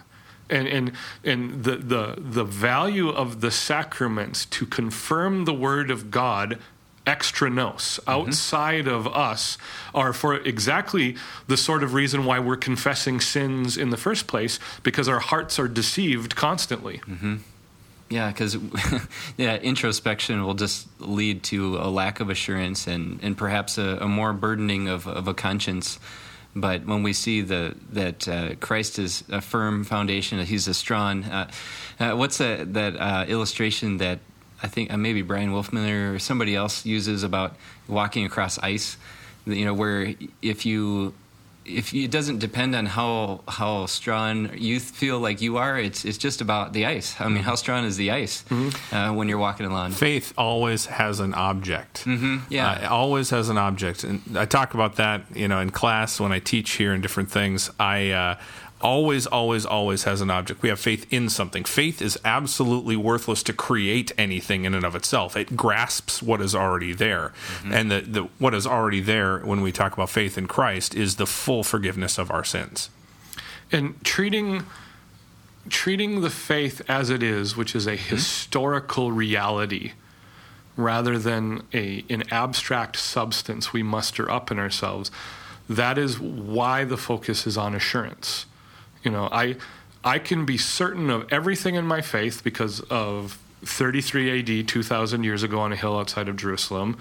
And, 0.50 0.68
and, 0.68 0.92
and 1.24 1.64
the, 1.64 1.76
the, 1.76 2.14
the 2.18 2.44
value 2.44 3.08
of 3.08 3.40
the 3.40 3.50
sacraments 3.50 4.44
to 4.46 4.66
confirm 4.66 5.46
the 5.46 5.54
word 5.54 5.90
of 5.90 6.10
God 6.10 6.58
extra 7.06 7.50
nos, 7.50 7.98
mm-hmm. 8.00 8.10
outside 8.10 8.86
of 8.86 9.06
us, 9.08 9.58
are 9.94 10.12
for 10.12 10.36
exactly 10.36 11.16
the 11.46 11.56
sort 11.56 11.82
of 11.82 11.94
reason 11.94 12.24
why 12.24 12.38
we're 12.38 12.56
confessing 12.56 13.20
sins 13.20 13.76
in 13.76 13.90
the 13.90 13.96
first 13.96 14.26
place, 14.26 14.58
because 14.82 15.08
our 15.08 15.20
hearts 15.20 15.58
are 15.58 15.68
deceived 15.68 16.36
constantly. 16.36 16.98
Mm-hmm. 17.06 17.36
Yeah, 18.10 18.28
because 18.28 18.56
yeah, 19.36 19.56
introspection 19.56 20.44
will 20.44 20.54
just 20.54 20.88
lead 21.00 21.42
to 21.44 21.78
a 21.78 21.88
lack 21.88 22.20
of 22.20 22.30
assurance 22.30 22.86
and, 22.86 23.18
and 23.22 23.36
perhaps 23.36 23.78
a, 23.78 23.98
a 24.00 24.08
more 24.08 24.32
burdening 24.32 24.88
of, 24.88 25.06
of 25.06 25.26
a 25.26 25.34
conscience. 25.34 25.98
But 26.54 26.86
when 26.86 27.02
we 27.02 27.12
see 27.12 27.40
the 27.40 27.74
that 27.92 28.28
uh, 28.28 28.54
Christ 28.56 28.98
is 28.98 29.24
a 29.28 29.40
firm 29.40 29.82
foundation, 29.84 30.38
that 30.38 30.46
He's 30.46 30.68
a 30.68 30.74
strong. 30.74 31.24
Uh, 31.24 31.50
uh, 31.98 32.12
what's 32.12 32.38
that, 32.38 32.74
that 32.74 32.96
uh, 32.96 33.24
illustration 33.26 33.96
that 33.96 34.20
I 34.62 34.68
think 34.68 34.92
uh, 34.92 34.96
maybe 34.96 35.22
Bryan 35.22 35.50
Wolfmueller 35.50 36.14
or 36.14 36.18
somebody 36.20 36.54
else 36.54 36.86
uses 36.86 37.24
about 37.24 37.56
walking 37.88 38.24
across 38.24 38.58
ice? 38.60 38.96
You 39.46 39.64
know, 39.64 39.74
where 39.74 40.14
if 40.42 40.64
you 40.64 41.14
if 41.64 41.94
it 41.94 42.10
doesn't 42.10 42.38
depend 42.38 42.74
on 42.74 42.86
how 42.86 43.40
how 43.48 43.86
strong 43.86 44.50
you 44.56 44.80
feel 44.80 45.18
like 45.18 45.40
you 45.40 45.56
are, 45.56 45.78
it's 45.78 46.04
it's 46.04 46.18
just 46.18 46.40
about 46.40 46.72
the 46.72 46.86
ice. 46.86 47.20
I 47.20 47.28
mean, 47.28 47.42
how 47.42 47.54
strong 47.54 47.84
is 47.84 47.96
the 47.96 48.10
ice 48.10 48.44
uh, 48.92 49.12
when 49.12 49.28
you're 49.28 49.38
walking 49.38 49.66
along? 49.66 49.92
Faith 49.92 50.32
always 50.36 50.86
has 50.86 51.20
an 51.20 51.34
object. 51.34 52.06
Yeah. 52.06 52.70
Uh, 52.70 52.74
it 52.82 52.84
always 52.84 53.30
has 53.30 53.48
an 53.48 53.58
object, 53.58 54.04
and 54.04 54.20
I 54.36 54.44
talk 54.44 54.74
about 54.74 54.96
that, 54.96 55.22
you 55.34 55.48
know, 55.48 55.60
in 55.60 55.70
class 55.70 56.20
when 56.20 56.32
I 56.32 56.38
teach 56.38 56.72
here 56.72 56.92
and 56.92 57.02
different 57.02 57.30
things. 57.30 57.70
I 57.80 58.10
uh, 58.10 58.36
always, 58.80 59.26
always, 59.26 59.64
always 59.64 60.04
has 60.04 60.20
an 60.20 60.30
object. 60.30 60.62
We 60.62 60.68
have 60.68 60.80
faith 60.80 61.06
in 61.10 61.28
something. 61.28 61.64
Faith 61.64 62.02
is 62.02 62.18
absolutely 62.24 62.96
worthless 62.96 63.42
to 63.44 63.52
create 63.52 64.12
anything 64.18 64.64
in 64.64 64.74
and 64.74 64.84
of 64.84 64.94
itself. 64.94 65.36
It 65.36 65.56
grasps 65.56 66.22
what 66.22 66.40
is 66.40 66.54
already 66.54 66.92
there, 66.92 67.32
mm-hmm. 67.58 67.72
and 67.72 67.90
the, 67.90 68.00
the 68.00 68.22
what 68.38 68.52
is 68.54 68.66
already 68.66 69.00
there 69.00 69.38
when 69.38 69.62
we 69.62 69.72
talk 69.72 69.94
about 69.94 70.10
faith 70.10 70.36
in 70.36 70.46
Christ 70.46 70.94
is 70.94 71.16
the 71.16 71.26
full 71.26 71.64
forgiveness 71.64 72.18
of 72.18 72.30
our 72.30 72.44
sins. 72.44 72.90
and 73.72 74.02
treating 74.04 74.64
treating 75.68 76.20
the 76.20 76.30
faith 76.30 76.82
as 76.88 77.08
it 77.08 77.22
is, 77.22 77.56
which 77.56 77.74
is 77.74 77.86
a 77.86 77.92
mm-hmm. 77.92 78.14
historical 78.14 79.12
reality, 79.12 79.92
rather 80.76 81.18
than 81.18 81.62
a 81.72 82.04
an 82.10 82.24
abstract 82.30 82.96
substance 82.96 83.72
we 83.72 83.82
muster 83.82 84.30
up 84.30 84.50
in 84.50 84.58
ourselves. 84.58 85.10
That 85.68 85.96
is 85.96 86.20
why 86.20 86.84
the 86.84 86.98
focus 86.98 87.46
is 87.46 87.56
on 87.56 87.74
assurance. 87.74 88.46
You 89.04 89.10
know, 89.10 89.28
I 89.30 89.56
I 90.02 90.18
can 90.18 90.44
be 90.44 90.58
certain 90.58 91.08
of 91.10 91.32
everything 91.32 91.76
in 91.76 91.86
my 91.86 92.00
faith 92.00 92.42
because 92.42 92.80
of 92.80 93.38
33 93.64 94.60
AD, 94.60 94.68
2,000 94.68 95.24
years 95.24 95.42
ago 95.42 95.60
on 95.60 95.72
a 95.72 95.76
hill 95.76 95.98
outside 95.98 96.28
of 96.28 96.36
Jerusalem, 96.36 96.98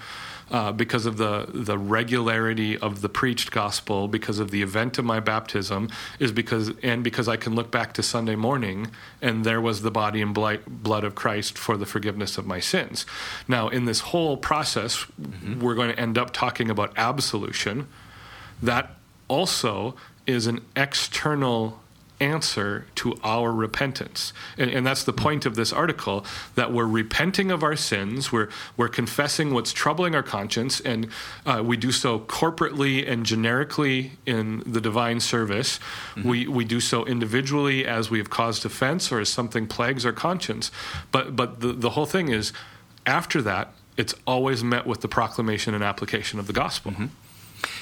uh, 0.50 0.72
because 0.72 1.06
of 1.06 1.16
the, 1.16 1.46
the 1.52 1.78
regularity 1.78 2.78
of 2.78 3.00
the 3.00 3.08
preached 3.08 3.50
gospel, 3.50 4.08
because 4.08 4.38
of 4.38 4.50
the 4.50 4.62
event 4.62 4.98
of 4.98 5.04
my 5.04 5.20
baptism, 5.20 5.90
is 6.18 6.32
because 6.32 6.72
and 6.82 7.02
because 7.02 7.28
I 7.28 7.36
can 7.36 7.54
look 7.54 7.70
back 7.70 7.94
to 7.94 8.02
Sunday 8.02 8.36
morning 8.36 8.90
and 9.22 9.44
there 9.44 9.60
was 9.60 9.82
the 9.82 9.90
body 9.90 10.20
and 10.20 10.34
blood 10.34 11.04
of 11.04 11.14
Christ 11.14 11.58
for 11.58 11.76
the 11.76 11.86
forgiveness 11.86 12.38
of 12.38 12.46
my 12.46 12.60
sins. 12.60 13.06
Now, 13.48 13.68
in 13.68 13.84
this 13.84 14.00
whole 14.00 14.36
process, 14.36 15.06
we're 15.60 15.74
going 15.74 15.90
to 15.90 15.98
end 15.98 16.18
up 16.18 16.32
talking 16.32 16.70
about 16.70 16.92
absolution. 16.96 17.86
That 18.62 18.90
also 19.28 19.94
is 20.26 20.46
an 20.46 20.60
external 20.76 21.80
answer 22.24 22.86
to 22.94 23.14
our 23.22 23.52
repentance. 23.52 24.32
And, 24.58 24.70
and 24.70 24.86
that's 24.86 25.04
the 25.04 25.12
point 25.12 25.46
of 25.46 25.54
this 25.54 25.72
article 25.72 26.24
that 26.54 26.72
we're 26.72 26.86
repenting 26.86 27.50
of 27.50 27.62
our 27.62 27.76
sins, 27.76 28.32
we're, 28.32 28.48
we're 28.76 28.88
confessing 28.88 29.52
what's 29.54 29.72
troubling 29.72 30.14
our 30.14 30.22
conscience, 30.22 30.80
and 30.80 31.08
uh, 31.46 31.62
we 31.64 31.76
do 31.76 31.92
so 31.92 32.20
corporately 32.20 33.08
and 33.10 33.26
generically 33.26 34.12
in 34.26 34.62
the 34.66 34.80
divine 34.80 35.20
service. 35.20 35.78
We, 36.24 36.46
we 36.48 36.64
do 36.64 36.80
so 36.80 37.04
individually 37.04 37.86
as 37.86 38.10
we 38.10 38.18
have 38.18 38.30
caused 38.30 38.64
offense 38.64 39.12
or 39.12 39.20
as 39.20 39.28
something 39.28 39.66
plagues 39.66 40.06
our 40.06 40.12
conscience. 40.12 40.70
But, 41.12 41.36
but 41.36 41.60
the, 41.60 41.72
the 41.72 41.90
whole 41.90 42.06
thing 42.06 42.28
is, 42.28 42.52
after 43.06 43.42
that, 43.42 43.72
it's 43.96 44.14
always 44.26 44.64
met 44.64 44.86
with 44.86 45.00
the 45.00 45.08
proclamation 45.08 45.74
and 45.74 45.84
application 45.84 46.38
of 46.40 46.46
the 46.46 46.52
gospel. 46.52 46.92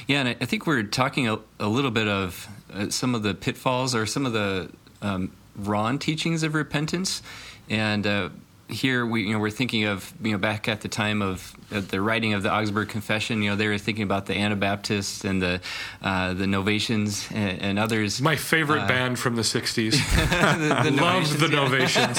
Yeah, 0.06 0.20
and 0.20 0.28
I 0.40 0.44
think 0.44 0.66
we're 0.66 0.82
talking 0.82 1.28
a, 1.28 1.38
a 1.60 1.68
little 1.68 1.90
bit 1.90 2.08
of 2.08 2.48
uh, 2.72 2.90
some 2.90 3.14
of 3.14 3.22
the 3.22 3.34
pitfalls 3.34 3.94
or 3.94 4.06
some 4.06 4.26
of 4.26 4.32
the 4.32 4.70
um, 5.00 5.32
wrong 5.56 5.98
teachings 5.98 6.42
of 6.42 6.54
repentance, 6.54 7.22
and 7.68 8.06
uh, 8.06 8.28
here 8.68 9.04
we 9.04 9.22
you 9.22 9.32
know 9.32 9.38
we're 9.38 9.50
thinking 9.50 9.84
of 9.84 10.12
you 10.22 10.32
know 10.32 10.38
back 10.38 10.68
at 10.68 10.80
the 10.80 10.88
time 10.88 11.22
of 11.22 11.54
uh, 11.70 11.80
the 11.80 12.00
writing 12.00 12.32
of 12.34 12.42
the 12.42 12.52
Augsburg 12.52 12.88
Confession, 12.88 13.42
you 13.42 13.50
know 13.50 13.56
they 13.56 13.68
were 13.68 13.78
thinking 13.78 14.04
about 14.04 14.26
the 14.26 14.34
Anabaptists 14.34 15.24
and 15.24 15.40
the 15.42 15.60
uh, 16.02 16.34
the 16.34 16.46
Novatians 16.46 17.30
and, 17.34 17.60
and 17.60 17.78
others. 17.78 18.20
My 18.20 18.36
favorite 18.36 18.88
band 18.88 19.18
from 19.18 19.36
the 19.36 19.42
60s. 19.42 19.92
the, 20.84 20.90
the 20.90 20.96
Loved 21.02 21.38
the 21.38 21.46
Novations. 21.48 22.18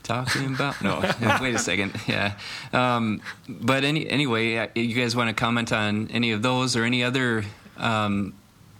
talking 0.03 0.53
about 0.53 0.81
no 0.83 0.99
wait 1.41 1.55
a 1.55 1.59
second 1.59 1.93
yeah 2.07 2.33
um, 2.73 3.21
but 3.47 3.83
any 3.83 4.07
anyway 4.09 4.69
you 4.75 4.93
guys 4.95 5.15
want 5.15 5.29
to 5.29 5.33
comment 5.33 5.71
on 5.71 6.07
any 6.11 6.31
of 6.31 6.41
those 6.41 6.75
or 6.75 6.83
any 6.83 7.03
other 7.03 7.43
um, 7.77 8.33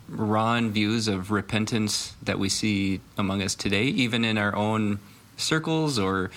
wrong 0.09 0.71
views 0.71 1.07
of 1.07 1.31
repentance 1.31 2.13
that 2.23 2.37
we 2.39 2.49
see 2.49 2.99
among 3.17 3.41
us 3.41 3.55
today 3.55 3.83
even 3.85 4.25
in 4.25 4.37
our 4.37 4.55
own 4.55 4.99
circles 5.37 5.97
or 5.97 6.29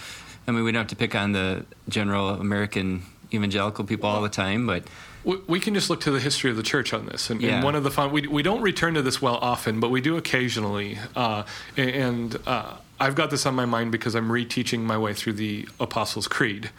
i 0.47 0.51
mean 0.51 0.63
we 0.65 0.71
don't 0.73 0.81
have 0.81 0.89
to 0.89 0.97
pick 0.97 1.15
on 1.15 1.33
the 1.33 1.65
general 1.89 2.29
american 2.31 3.03
evangelical 3.33 3.85
people 3.85 4.09
all 4.09 4.23
the 4.23 4.29
time 4.29 4.67
but 4.67 4.85
We- 5.25 5.41
We 5.49 5.59
can 5.59 5.73
just 5.75 5.89
look 5.89 6.03
to 6.03 6.11
the 6.11 6.21
history 6.21 6.51
of 6.51 6.57
the 6.59 6.63
church 6.63 6.93
on 6.93 7.07
this, 7.07 7.31
and, 7.31 7.41
Yeah. 7.41 7.55
and 7.57 7.65
one 7.65 7.75
of 7.75 7.83
the 7.83 7.91
fun 7.91 8.13
we 8.13 8.27
we 8.29 8.43
don't 8.43 8.61
return 8.61 8.93
to 8.95 9.01
this 9.03 9.23
well 9.23 9.39
often, 9.41 9.81
but 9.81 9.89
we 9.91 10.03
do 10.03 10.19
occasionally. 10.19 10.99
Uh, 11.17 11.45
and 11.79 12.37
uh, 12.47 12.75
I've 13.01 13.15
got 13.15 13.31
this 13.31 13.47
on 13.47 13.55
my 13.55 13.65
mind 13.65 13.93
because 13.93 14.15
I'm 14.15 14.29
reteaching 14.29 14.81
my 14.81 14.97
way 14.97 15.15
through 15.15 15.35
the 15.35 15.69
Apostles' 15.81 16.29
Creed. 16.29 16.71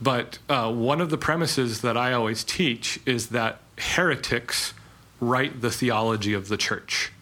But 0.00 0.38
uh, 0.48 0.72
one 0.72 1.00
of 1.00 1.10
the 1.10 1.18
premises 1.18 1.80
that 1.82 1.96
I 1.96 2.12
always 2.12 2.42
teach 2.44 2.98
is 3.06 3.28
that 3.28 3.60
heretics 3.78 4.74
write 5.20 5.60
the 5.60 5.70
theology 5.70 6.32
of 6.34 6.48
the 6.48 6.56
church. 6.56 7.12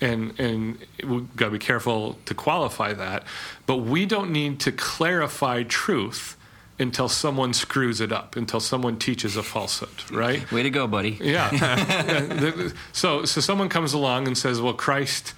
And, 0.00 0.38
and 0.38 0.78
we've 1.04 1.34
got 1.36 1.46
to 1.46 1.50
be 1.52 1.58
careful 1.58 2.18
to 2.24 2.34
qualify 2.34 2.92
that. 2.94 3.24
But 3.66 3.78
we 3.78 4.06
don't 4.06 4.32
need 4.32 4.58
to 4.60 4.72
clarify 4.72 5.62
truth 5.62 6.36
until 6.78 7.08
someone 7.08 7.52
screws 7.52 8.00
it 8.00 8.10
up, 8.10 8.34
until 8.34 8.58
someone 8.58 8.98
teaches 8.98 9.36
a 9.36 9.42
falsehood, 9.42 10.10
right? 10.10 10.50
way 10.50 10.64
to 10.64 10.70
go 10.70 10.88
buddy 10.88 11.18
Yeah. 11.20 11.48
Yeah, 11.52 12.68
so, 12.92 13.24
so 13.24 13.40
someone 13.40 13.68
comes 13.68 13.92
along 13.92 14.26
and 14.26 14.36
says, 14.36 14.60
well, 14.60 14.74
Christ 14.74 15.34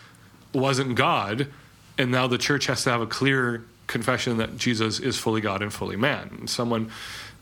wasn't 0.54 0.94
God, 0.94 1.48
and 1.98 2.10
now 2.10 2.26
the 2.26 2.38
church 2.38 2.66
has 2.66 2.84
to 2.84 2.90
have 2.90 3.00
a 3.00 3.06
clear 3.06 3.64
confession 3.86 4.38
that 4.38 4.56
Jesus 4.56 4.98
is 4.98 5.18
fully 5.18 5.40
God 5.40 5.62
and 5.62 5.72
fully 5.72 5.96
man. 5.96 6.36
And 6.38 6.50
someone 6.50 6.90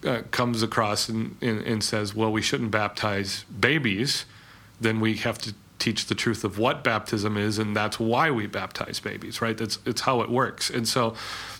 uh, 0.04 0.22
comes 0.30 0.62
across 0.62 1.08
and, 1.08 1.36
and, 1.40 1.60
and 1.62 1.82
says, 1.82 2.14
well, 2.14 2.30
we 2.30 2.42
shouldn't 2.42 2.70
baptize 2.70 3.44
babies, 3.58 4.26
then 4.80 5.00
we 5.00 5.16
have 5.16 5.38
to 5.38 5.54
teach 5.78 6.06
the 6.06 6.14
truth 6.14 6.44
of 6.44 6.58
what 6.58 6.84
baptism 6.84 7.36
is, 7.36 7.58
and 7.58 7.76
that's 7.76 7.98
why 7.98 8.30
we 8.30 8.46
baptize 8.46 9.00
babies, 9.00 9.42
right? 9.42 9.58
That's 9.58 9.78
it's 9.84 10.02
how 10.02 10.20
it 10.22 10.30
works. 10.30 10.70
And 10.70 10.88
so, 10.88 11.14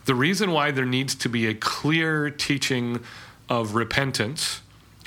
the 0.06 0.14
reason 0.14 0.50
why 0.50 0.70
there 0.70 0.86
needs 0.86 1.14
to 1.16 1.28
be 1.28 1.46
a 1.46 1.54
clear 1.54 2.30
teaching 2.30 3.00
of 3.48 3.74
repentance 3.74 4.62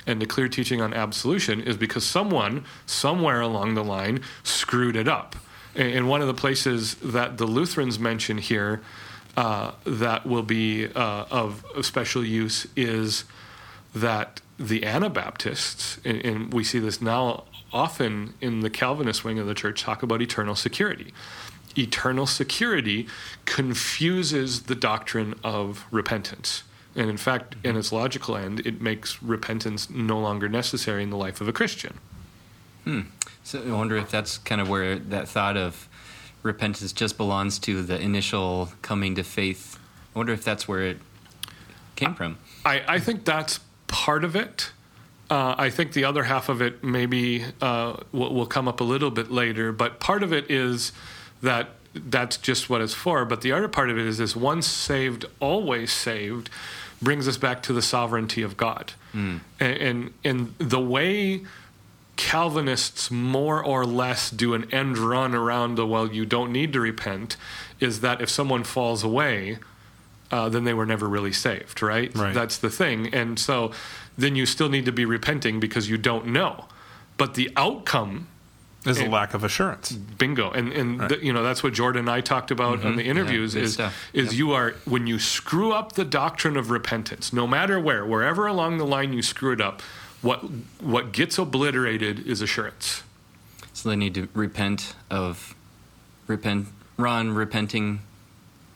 and 0.06 0.22
a 0.22 0.26
clear 0.26 0.48
teaching 0.48 0.80
on 0.80 0.94
absolution 0.94 1.60
is 1.60 1.76
because 1.76 2.04
someone 2.04 2.64
somewhere 2.86 3.40
along 3.40 3.74
the 3.74 3.84
line 3.84 4.20
screwed 4.42 4.96
it 4.96 5.08
up. 5.08 5.36
And 5.78 6.08
one 6.08 6.20
of 6.20 6.26
the 6.26 6.34
places 6.34 6.96
that 6.96 7.38
the 7.38 7.46
Lutherans 7.46 8.00
mention 8.00 8.38
here 8.38 8.82
uh, 9.36 9.70
that 9.84 10.26
will 10.26 10.42
be 10.42 10.86
uh, 10.86 11.24
of, 11.30 11.64
of 11.76 11.86
special 11.86 12.24
use 12.24 12.66
is 12.74 13.24
that 13.94 14.40
the 14.58 14.84
Anabaptists, 14.84 16.00
and, 16.04 16.20
and 16.24 16.52
we 16.52 16.64
see 16.64 16.80
this 16.80 17.00
now 17.00 17.44
often 17.72 18.34
in 18.40 18.60
the 18.60 18.70
Calvinist 18.70 19.24
wing 19.24 19.38
of 19.38 19.46
the 19.46 19.54
church, 19.54 19.82
talk 19.82 20.02
about 20.02 20.20
eternal 20.20 20.56
security. 20.56 21.14
Eternal 21.76 22.26
security 22.26 23.06
confuses 23.44 24.62
the 24.62 24.74
doctrine 24.74 25.34
of 25.44 25.86
repentance. 25.92 26.64
And 26.96 27.08
in 27.08 27.18
fact, 27.18 27.54
in 27.62 27.76
its 27.76 27.92
logical 27.92 28.36
end, 28.36 28.66
it 28.66 28.80
makes 28.80 29.22
repentance 29.22 29.88
no 29.88 30.18
longer 30.18 30.48
necessary 30.48 31.04
in 31.04 31.10
the 31.10 31.16
life 31.16 31.40
of 31.40 31.46
a 31.46 31.52
Christian. 31.52 32.00
So 33.44 33.62
I 33.62 33.72
wonder 33.72 33.96
if 33.96 34.10
that's 34.10 34.38
kind 34.38 34.60
of 34.60 34.68
where 34.68 34.98
that 34.98 35.28
thought 35.28 35.56
of 35.56 35.88
repentance 36.42 36.92
just 36.92 37.16
belongs 37.16 37.58
to 37.60 37.82
the 37.82 38.00
initial 38.00 38.70
coming 38.82 39.14
to 39.16 39.22
faith. 39.22 39.78
I 40.14 40.18
wonder 40.18 40.32
if 40.32 40.44
that's 40.44 40.68
where 40.68 40.82
it 40.82 40.98
came 41.96 42.14
from. 42.14 42.38
I, 42.64 42.82
I 42.86 42.98
think 42.98 43.24
that's 43.24 43.60
part 43.86 44.24
of 44.24 44.36
it. 44.36 44.70
Uh, 45.30 45.54
I 45.58 45.70
think 45.70 45.92
the 45.92 46.04
other 46.04 46.24
half 46.24 46.48
of 46.48 46.62
it 46.62 46.82
maybe 46.82 47.44
uh, 47.60 47.96
will, 48.12 48.34
will 48.34 48.46
come 48.46 48.66
up 48.68 48.80
a 48.80 48.84
little 48.84 49.10
bit 49.10 49.30
later, 49.30 49.72
but 49.72 50.00
part 50.00 50.22
of 50.22 50.32
it 50.32 50.50
is 50.50 50.92
that 51.42 51.68
that's 51.94 52.36
just 52.36 52.70
what 52.70 52.80
it's 52.80 52.94
for. 52.94 53.24
But 53.24 53.42
the 53.42 53.52
other 53.52 53.68
part 53.68 53.90
of 53.90 53.98
it 53.98 54.06
is 54.06 54.18
this 54.18 54.34
once 54.34 54.66
saved, 54.66 55.26
always 55.40 55.92
saved 55.92 56.50
brings 57.00 57.28
us 57.28 57.36
back 57.36 57.62
to 57.62 57.72
the 57.72 57.82
sovereignty 57.82 58.42
of 58.42 58.56
God. 58.56 58.92
And, 59.60 59.78
and, 59.78 60.14
and 60.24 60.54
the 60.58 60.80
way 60.80 61.42
Calvinists 62.18 63.10
more 63.10 63.64
or 63.64 63.86
less 63.86 64.28
do 64.30 64.52
an 64.52 64.68
end 64.74 64.98
run 64.98 65.34
around 65.34 65.76
the 65.76 65.86
well, 65.86 66.12
you 66.12 66.26
don't 66.26 66.52
need 66.52 66.72
to 66.74 66.80
repent, 66.80 67.36
is 67.80 68.00
that 68.00 68.20
if 68.20 68.28
someone 68.28 68.64
falls 68.64 69.02
away, 69.04 69.58
uh, 70.32 70.48
then 70.48 70.64
they 70.64 70.74
were 70.74 70.84
never 70.84 71.08
really 71.08 71.32
saved, 71.32 71.80
right? 71.80 72.14
Right. 72.14 72.34
That's 72.34 72.58
the 72.58 72.70
thing. 72.70 73.14
And 73.14 73.38
so 73.38 73.70
then 74.18 74.34
you 74.34 74.46
still 74.46 74.68
need 74.68 74.84
to 74.86 74.92
be 74.92 75.04
repenting 75.04 75.60
because 75.60 75.88
you 75.88 75.96
don't 75.96 76.26
know. 76.26 76.66
But 77.16 77.34
the 77.34 77.50
outcome 77.56 78.26
is 78.84 79.00
a 79.00 79.06
lack 79.08 79.32
of 79.34 79.44
assurance. 79.44 79.92
bingo 79.92 80.50
and 80.50 80.72
and 80.72 81.00
the, 81.10 81.18
you 81.22 81.32
know 81.32 81.42
that's 81.42 81.62
what 81.62 81.74
jordan 81.74 82.00
and 82.00 82.10
i 82.10 82.20
talked 82.22 82.50
about 82.50 82.82
on 82.84 82.96
the 82.96 83.02
interviews 83.02 83.52
good 83.52 83.64
is 83.64 83.72
stuff. 83.74 84.08
is 84.14 84.26
Yep. 84.28 84.38
you 84.38 84.52
are 84.52 84.70
when 84.86 85.06
you 85.06 85.18
screw 85.18 85.72
up 85.72 85.92
the 85.92 86.04
doctrine 86.06 86.56
of 86.56 86.70
repentance 86.70 87.30
no 87.32 87.46
matter 87.46 87.78
where 87.78 88.06
wherever 88.06 88.46
along 88.46 88.78
the 88.78 88.86
line 88.86 89.12
you 89.12 89.20
screw 89.20 89.52
it 89.52 89.60
up 89.60 89.82
what 90.22 90.38
what 90.80 91.12
gets 91.12 91.38
obliterated 91.38 92.26
is 92.26 92.40
assurance. 92.40 93.02
So 93.72 93.88
they 93.88 93.96
need 93.96 94.14
to 94.14 94.28
repent 94.34 94.94
of 95.10 95.54
repent 96.26 96.68
Ron 96.96 97.30
repenting 97.32 98.00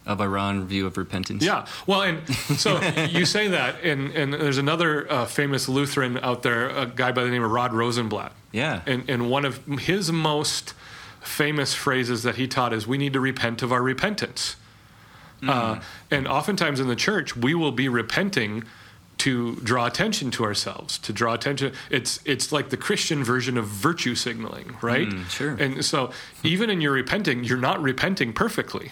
of 0.06 0.20
a 0.20 0.28
Ron 0.28 0.66
view 0.66 0.86
of 0.86 0.96
repentance. 0.96 1.44
yeah. 1.44 1.66
Well 1.86 2.02
and 2.02 2.28
so 2.34 2.80
you 3.10 3.24
say 3.24 3.48
that 3.48 3.82
and 3.82 4.10
and 4.12 4.32
there's 4.32 4.58
another 4.58 5.10
uh, 5.10 5.26
famous 5.26 5.68
lutheran 5.68 6.18
out 6.18 6.42
there 6.42 6.68
a 6.68 6.86
guy 6.86 7.12
by 7.12 7.24
the 7.24 7.30
name 7.30 7.42
of 7.44 7.50
rod 7.50 7.72
rosenbladt. 7.72 8.32
Yeah. 8.52 8.82
and 8.86 9.08
and 9.08 9.30
one 9.30 9.44
of 9.44 9.64
his 9.80 10.12
most 10.12 10.74
famous 11.20 11.74
phrases 11.74 12.22
that 12.24 12.36
he 12.36 12.46
taught 12.48 12.72
is 12.72 12.86
we 12.86 12.98
need 12.98 13.12
to 13.12 13.20
repent 13.20 13.62
of 13.62 13.72
our 13.72 13.82
repentance. 13.82 14.56
Uh, 15.46 15.80
and 16.08 16.28
oftentimes 16.28 16.78
in 16.78 16.86
the 16.86 16.94
church 16.94 17.36
we 17.36 17.52
will 17.52 17.72
be 17.72 17.88
repenting 17.88 18.62
to 19.22 19.54
draw 19.56 19.86
attention 19.86 20.32
to 20.32 20.42
ourselves 20.42 20.98
to 20.98 21.12
draw 21.12 21.32
attention 21.32 21.72
it's 21.90 22.18
it's 22.24 22.50
like 22.50 22.70
the 22.70 22.76
christian 22.76 23.22
version 23.22 23.56
of 23.56 23.66
virtue 23.66 24.16
signaling 24.16 24.76
right 24.82 25.08
mm, 25.08 25.28
sure. 25.30 25.54
and 25.60 25.84
so 25.84 26.10
even 26.42 26.68
in 26.68 26.80
your 26.80 26.92
repenting 26.92 27.44
you're 27.44 27.56
not 27.56 27.80
repenting 27.80 28.32
perfectly 28.32 28.90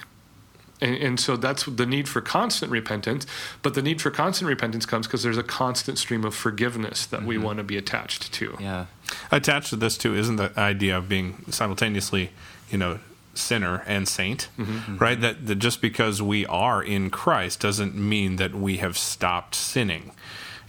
and, 0.81 0.95
and 0.97 1.21
so 1.21 1.37
that's 1.37 1.65
the 1.65 1.85
need 1.85 2.09
for 2.09 2.21
constant 2.21 2.73
repentance. 2.73 3.27
But 3.63 3.75
the 3.75 3.83
need 3.83 4.01
for 4.01 4.11
constant 4.11 4.49
repentance 4.49 4.87
comes 4.87 5.07
because 5.07 5.23
there's 5.23 5.37
a 5.37 5.43
constant 5.43 5.99
stream 5.99 6.25
of 6.25 6.35
forgiveness 6.35 7.07
that 7.07 7.23
we 7.23 7.35
mm-hmm. 7.35 7.45
want 7.45 7.59
to 7.59 7.65
be 7.65 7.77
attached 7.77 8.33
to. 8.33 8.57
Yeah. 8.59 8.87
Attached 9.31 9.69
to 9.71 9.77
this 9.77 9.99
too 9.99 10.15
isn't 10.15 10.37
the 10.37 10.59
idea 10.59 10.97
of 10.97 11.07
being 11.07 11.45
simultaneously, 11.51 12.31
you 12.71 12.79
know, 12.79 12.99
sinner 13.41 13.83
and 13.87 14.07
saint, 14.07 14.49
mm-hmm. 14.59 14.73
Mm-hmm. 14.73 14.97
right? 14.99 15.21
That, 15.21 15.47
that 15.47 15.57
just 15.57 15.81
because 15.81 16.23
we 16.23 16.47
are 16.47 16.83
in 16.83 17.11
Christ 17.11 17.61
doesn't 17.61 17.95
mean 17.95 18.37
that 18.37 18.55
we 18.55 18.77
have 18.79 18.97
stopped 18.97 19.55
sinning. 19.55 20.13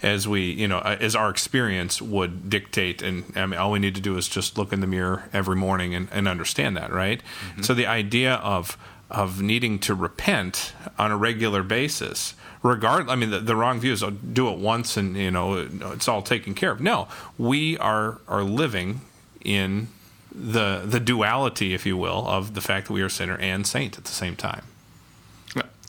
As 0.02 0.26
we, 0.26 0.50
you 0.50 0.66
know, 0.66 0.78
uh, 0.78 0.96
as 0.98 1.14
our 1.14 1.30
experience 1.30 2.02
would 2.02 2.50
dictate, 2.50 3.02
and 3.02 3.32
I 3.36 3.46
mean, 3.46 3.60
all 3.60 3.70
we 3.70 3.78
need 3.78 3.94
to 3.94 4.00
do 4.00 4.16
is 4.16 4.26
just 4.26 4.58
look 4.58 4.72
in 4.72 4.80
the 4.80 4.86
mirror 4.88 5.28
every 5.32 5.54
morning 5.54 5.94
and, 5.94 6.08
and 6.10 6.26
understand 6.26 6.76
that, 6.76 6.92
right? 6.92 7.22
Mm-hmm. 7.22 7.62
So 7.62 7.72
the 7.72 7.86
idea 7.86 8.34
of 8.34 8.76
of 9.12 9.42
needing 9.42 9.78
to 9.78 9.94
repent 9.94 10.72
on 10.98 11.12
a 11.12 11.16
regular 11.16 11.62
basis, 11.62 12.34
regard, 12.62 13.10
I 13.10 13.14
mean, 13.14 13.30
the, 13.30 13.40
the 13.40 13.54
wrong 13.54 13.78
view 13.78 13.92
is 13.92 14.02
oh, 14.02 14.10
do 14.10 14.48
it 14.48 14.58
once 14.58 14.96
and 14.96 15.16
you 15.16 15.30
know 15.30 15.68
it's 15.92 16.08
all 16.08 16.22
taken 16.22 16.54
care 16.54 16.72
of. 16.72 16.80
No, 16.80 17.08
we 17.38 17.78
are 17.78 18.20
are 18.26 18.42
living 18.42 19.02
in 19.44 19.88
the 20.34 20.82
the 20.84 21.00
duality, 21.00 21.74
if 21.74 21.84
you 21.86 21.96
will, 21.96 22.26
of 22.26 22.54
the 22.54 22.60
fact 22.60 22.88
that 22.88 22.92
we 22.92 23.02
are 23.02 23.08
sinner 23.08 23.36
and 23.38 23.66
saint 23.66 23.98
at 23.98 24.04
the 24.04 24.12
same 24.12 24.36
time. 24.36 24.64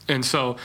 And 0.08 0.24
so 0.24 0.56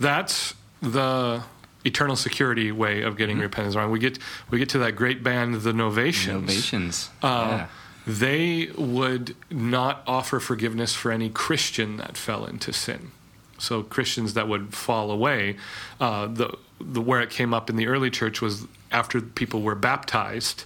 that's 0.00 0.54
the 0.80 1.42
eternal 1.84 2.16
security 2.16 2.72
way 2.72 3.02
of 3.02 3.16
getting 3.16 3.38
repentance 3.38 3.76
wrong. 3.76 3.90
We 3.90 3.98
get 3.98 4.18
we 4.50 4.58
get 4.58 4.68
to 4.70 4.78
that 4.78 4.92
great 4.92 5.22
band, 5.22 5.62
the 5.62 5.72
Novations. 5.72 6.42
Novations. 6.42 7.08
Uh, 7.22 7.26
yeah. 7.48 7.66
They 8.06 8.70
would 8.76 9.36
not 9.50 10.02
offer 10.06 10.40
forgiveness 10.40 10.94
for 10.94 11.12
any 11.12 11.28
Christian 11.28 11.98
that 11.98 12.16
fell 12.16 12.46
into 12.46 12.72
sin. 12.72 13.10
So 13.58 13.82
Christians 13.82 14.34
that 14.34 14.48
would 14.48 14.72
fall 14.74 15.10
away, 15.10 15.56
uh, 16.00 16.26
the 16.26 16.56
the 16.80 17.00
where 17.00 17.20
it 17.20 17.30
came 17.30 17.52
up 17.52 17.68
in 17.68 17.76
the 17.76 17.86
early 17.86 18.10
church 18.10 18.40
was 18.40 18.66
after 18.90 19.20
people 19.20 19.62
were 19.62 19.74
baptized 19.74 20.64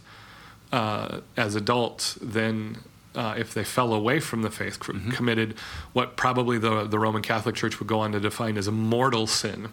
uh, 0.72 1.20
as 1.36 1.54
adults, 1.54 2.18
then 2.22 2.78
uh, 3.14 3.34
if 3.36 3.52
they 3.52 3.62
fell 3.64 3.92
away 3.92 4.20
from 4.20 4.40
the 4.42 4.50
faith, 4.50 4.78
cr- 4.80 4.92
committed 5.12 5.54
what 5.92 6.16
probably 6.16 6.58
the 6.58 6.84
the 6.84 6.98
Roman 6.98 7.22
Catholic 7.22 7.54
Church 7.54 7.78
would 7.78 7.88
go 7.88 8.00
on 8.00 8.12
to 8.12 8.20
define 8.20 8.56
as 8.56 8.66
a 8.66 8.72
mortal 8.72 9.26
sin, 9.26 9.68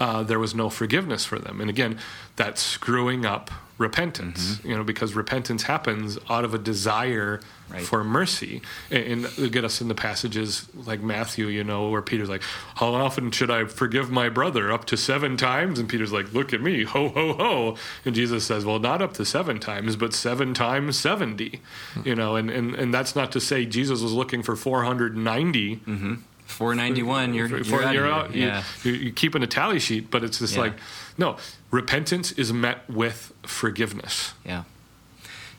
uh, 0.00 0.22
there 0.24 0.38
was 0.40 0.54
no 0.54 0.68
forgiveness 0.70 1.24
for 1.24 1.38
them. 1.38 1.60
And 1.60 1.70
again, 1.70 1.98
that 2.36 2.58
screwing 2.58 3.24
up 3.24 3.50
repentance. 3.78 4.56
Mm-hmm. 4.56 4.68
You 4.68 4.76
know, 4.76 4.84
because 4.84 5.14
repentance 5.14 5.62
happens 5.62 6.18
out 6.28 6.44
of 6.44 6.52
a 6.54 6.58
desire 6.58 7.40
Right. 7.70 7.82
for 7.82 8.02
mercy, 8.02 8.62
and, 8.90 9.26
and 9.26 9.52
get 9.52 9.62
us 9.62 9.82
in 9.82 9.88
the 9.88 9.94
passages 9.94 10.66
like 10.86 11.02
Matthew, 11.02 11.48
you 11.48 11.62
know, 11.62 11.90
where 11.90 12.00
Peter's 12.00 12.30
like, 12.30 12.40
"How 12.76 12.94
often 12.94 13.30
should 13.30 13.50
I 13.50 13.66
forgive 13.66 14.10
my 14.10 14.30
brother? 14.30 14.72
Up 14.72 14.86
to 14.86 14.96
seven 14.96 15.36
times?" 15.36 15.78
And 15.78 15.86
Peter's 15.86 16.10
like, 16.10 16.32
"Look 16.32 16.54
at 16.54 16.62
me, 16.62 16.84
ho 16.84 17.10
ho 17.10 17.34
ho!" 17.34 17.76
And 18.06 18.14
Jesus 18.14 18.46
says, 18.46 18.64
"Well, 18.64 18.78
not 18.78 19.02
up 19.02 19.12
to 19.14 19.24
seven 19.26 19.58
times, 19.58 19.96
but 19.96 20.14
seven 20.14 20.54
times 20.54 20.96
seventy. 20.98 21.60
Hmm. 21.92 22.08
You 22.08 22.14
know, 22.14 22.36
and, 22.36 22.48
and 22.48 22.74
and 22.74 22.94
that's 22.94 23.14
not 23.14 23.32
to 23.32 23.40
say 23.40 23.66
Jesus 23.66 24.00
was 24.00 24.14
looking 24.14 24.42
for 24.42 24.56
four 24.56 24.84
hundred 24.84 25.14
and 25.14 25.24
ninety. 25.24 25.76
Mm-hmm. 25.76 26.14
491, 26.48 27.34
you're, 27.34 27.46
you're, 27.46 27.84
out. 27.84 27.94
you're 27.94 28.06
out. 28.10 28.34
Yeah. 28.34 28.64
You, 28.82 28.92
you're 28.92 29.12
keeping 29.12 29.42
a 29.42 29.46
tally 29.46 29.78
sheet, 29.78 30.10
but 30.10 30.24
it's 30.24 30.38
just 30.38 30.54
Yeah. 30.54 30.60
like, 30.62 30.74
no, 31.16 31.36
repentance 31.70 32.32
is 32.32 32.52
met 32.52 32.88
with 32.88 33.32
forgiveness. 33.42 34.32
Yeah. 34.44 34.64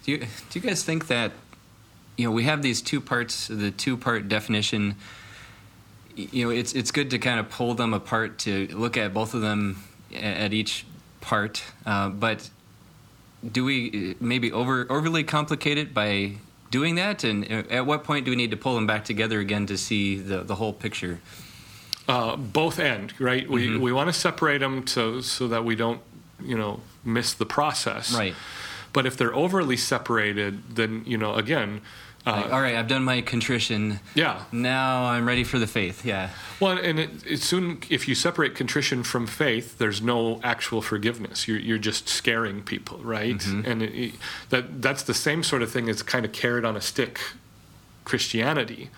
Do 0.03 0.11
you 0.13 0.17
do 0.19 0.59
you 0.59 0.61
guys 0.61 0.83
think 0.83 1.07
that 1.07 1.31
you 2.17 2.25
know 2.25 2.31
we 2.31 2.43
have 2.43 2.61
these 2.61 2.81
two 2.81 2.99
parts, 3.01 3.47
the 3.47 3.69
two 3.71 3.95
part 3.97 4.27
definition? 4.27 4.95
You 6.15 6.45
know, 6.45 6.49
it's 6.51 6.73
it's 6.73 6.91
good 6.91 7.09
to 7.11 7.19
kind 7.19 7.39
of 7.39 7.49
pull 7.49 7.75
them 7.75 7.93
apart 7.93 8.39
to 8.39 8.67
look 8.67 8.97
at 8.97 9.13
both 9.13 9.33
of 9.33 9.41
them 9.41 9.83
at 10.13 10.53
each 10.53 10.85
part, 11.21 11.63
uh, 11.85 12.09
but 12.09 12.49
do 13.51 13.63
we 13.63 14.11
uh, 14.11 14.13
maybe 14.19 14.51
over 14.51 14.87
overly 14.89 15.23
complicate 15.23 15.77
it 15.77 15.93
by 15.93 16.33
doing 16.71 16.95
that? 16.95 17.23
And 17.23 17.49
at 17.71 17.85
what 17.85 18.03
point 18.03 18.25
do 18.25 18.31
we 18.31 18.37
need 18.37 18.51
to 18.51 18.57
pull 18.57 18.75
them 18.75 18.87
back 18.87 19.05
together 19.05 19.39
again 19.39 19.65
to 19.67 19.77
see 19.77 20.15
the 20.15 20.43
the 20.43 20.55
whole 20.55 20.73
picture? 20.73 21.19
uh, 22.07 22.35
both 22.35 22.79
end, 22.79 23.13
right? 23.19 23.47
We 23.47 23.67
Mm-hmm. 23.67 23.81
we 23.83 23.91
want 23.91 24.07
to 24.09 24.13
separate 24.13 24.59
them 24.59 24.87
so 24.87 25.21
so 25.21 25.47
that 25.47 25.63
we 25.63 25.75
don't, 25.75 26.01
you 26.43 26.57
know, 26.57 26.81
miss 27.03 27.33
the 27.35 27.45
process. 27.45 28.11
Right. 28.13 28.33
But 28.93 29.05
if 29.05 29.15
they're 29.15 29.35
overly 29.35 29.77
separated, 29.77 30.75
then 30.75 31.03
you 31.05 31.17
know, 31.17 31.35
again, 31.35 31.81
Like, 32.25 32.51
all 32.51 32.61
right, 32.61 32.75
I've 32.75 32.87
done 32.87 33.03
my 33.03 33.21
contrition. 33.21 33.99
yeah. 34.13 34.43
Now 34.51 35.05
I'm 35.05 35.27
ready 35.27 35.43
for 35.43 35.57
the 35.57 35.67
faith. 35.67 36.05
Yeah. 36.05 36.29
Well, 36.59 36.77
and 36.77 36.99
it, 36.99 37.09
it 37.25 37.41
soon 37.41 37.79
if 37.89 38.07
you 38.07 38.15
separate 38.15 38.55
contrition 38.55 39.03
from 39.03 39.25
faith, 39.25 39.77
there's 39.77 40.01
no 40.01 40.39
actual 40.43 40.81
forgiveness. 40.81 41.47
You're 41.47 41.59
you're 41.59 41.77
just 41.77 42.07
scaring 42.07 42.61
people, 42.61 42.99
right? 42.99 43.37
Mm-hmm. 43.37 43.71
And 43.71 43.81
it, 43.83 44.13
that 44.49 44.81
that's 44.81 45.03
the 45.03 45.13
same 45.13 45.43
sort 45.43 45.61
of 45.61 45.71
thing 45.71 45.89
as 45.89 46.03
kind 46.03 46.25
of 46.25 46.31
carrot 46.31 46.65
on 46.65 46.75
a 46.75 46.81
stick 46.81 47.19
Christianity. 48.03 48.89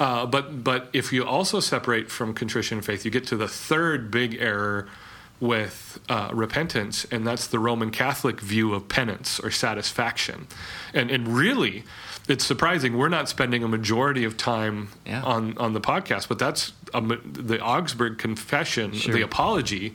Uh, 0.00 0.26
but 0.26 0.64
but 0.64 0.88
if 0.92 1.12
you 1.12 1.24
also 1.24 1.60
separate 1.60 2.10
from 2.10 2.34
contrition 2.34 2.78
and 2.78 2.84
faith, 2.84 3.04
you 3.04 3.10
get 3.10 3.26
to 3.26 3.36
the 3.36 3.48
third 3.48 4.10
big 4.10 4.36
error 4.40 4.88
with 5.44 6.00
uh, 6.08 6.30
repentance, 6.32 7.04
and 7.10 7.26
that's 7.26 7.46
the 7.46 7.58
Roman 7.58 7.90
Catholic 7.90 8.40
view 8.40 8.74
of 8.74 8.88
penance 8.88 9.38
or 9.40 9.50
satisfaction. 9.50 10.46
And 10.94 11.10
and 11.10 11.28
really, 11.28 11.84
it's 12.28 12.44
surprising 12.44 12.96
we're 12.96 13.08
not 13.10 13.28
spending 13.28 13.62
a 13.62 13.68
majority 13.68 14.24
of 14.24 14.36
time 14.36 14.88
Yeah. 15.06 15.22
on 15.22 15.56
on 15.58 15.72
the 15.74 15.80
podcast, 15.80 16.28
but 16.28 16.38
that's 16.38 16.72
a, 16.94 17.00
the 17.00 17.60
Augsburg 17.60 18.18
Confession, 18.18 18.92
Sure. 18.94 19.14
the 19.14 19.22
apology. 19.22 19.94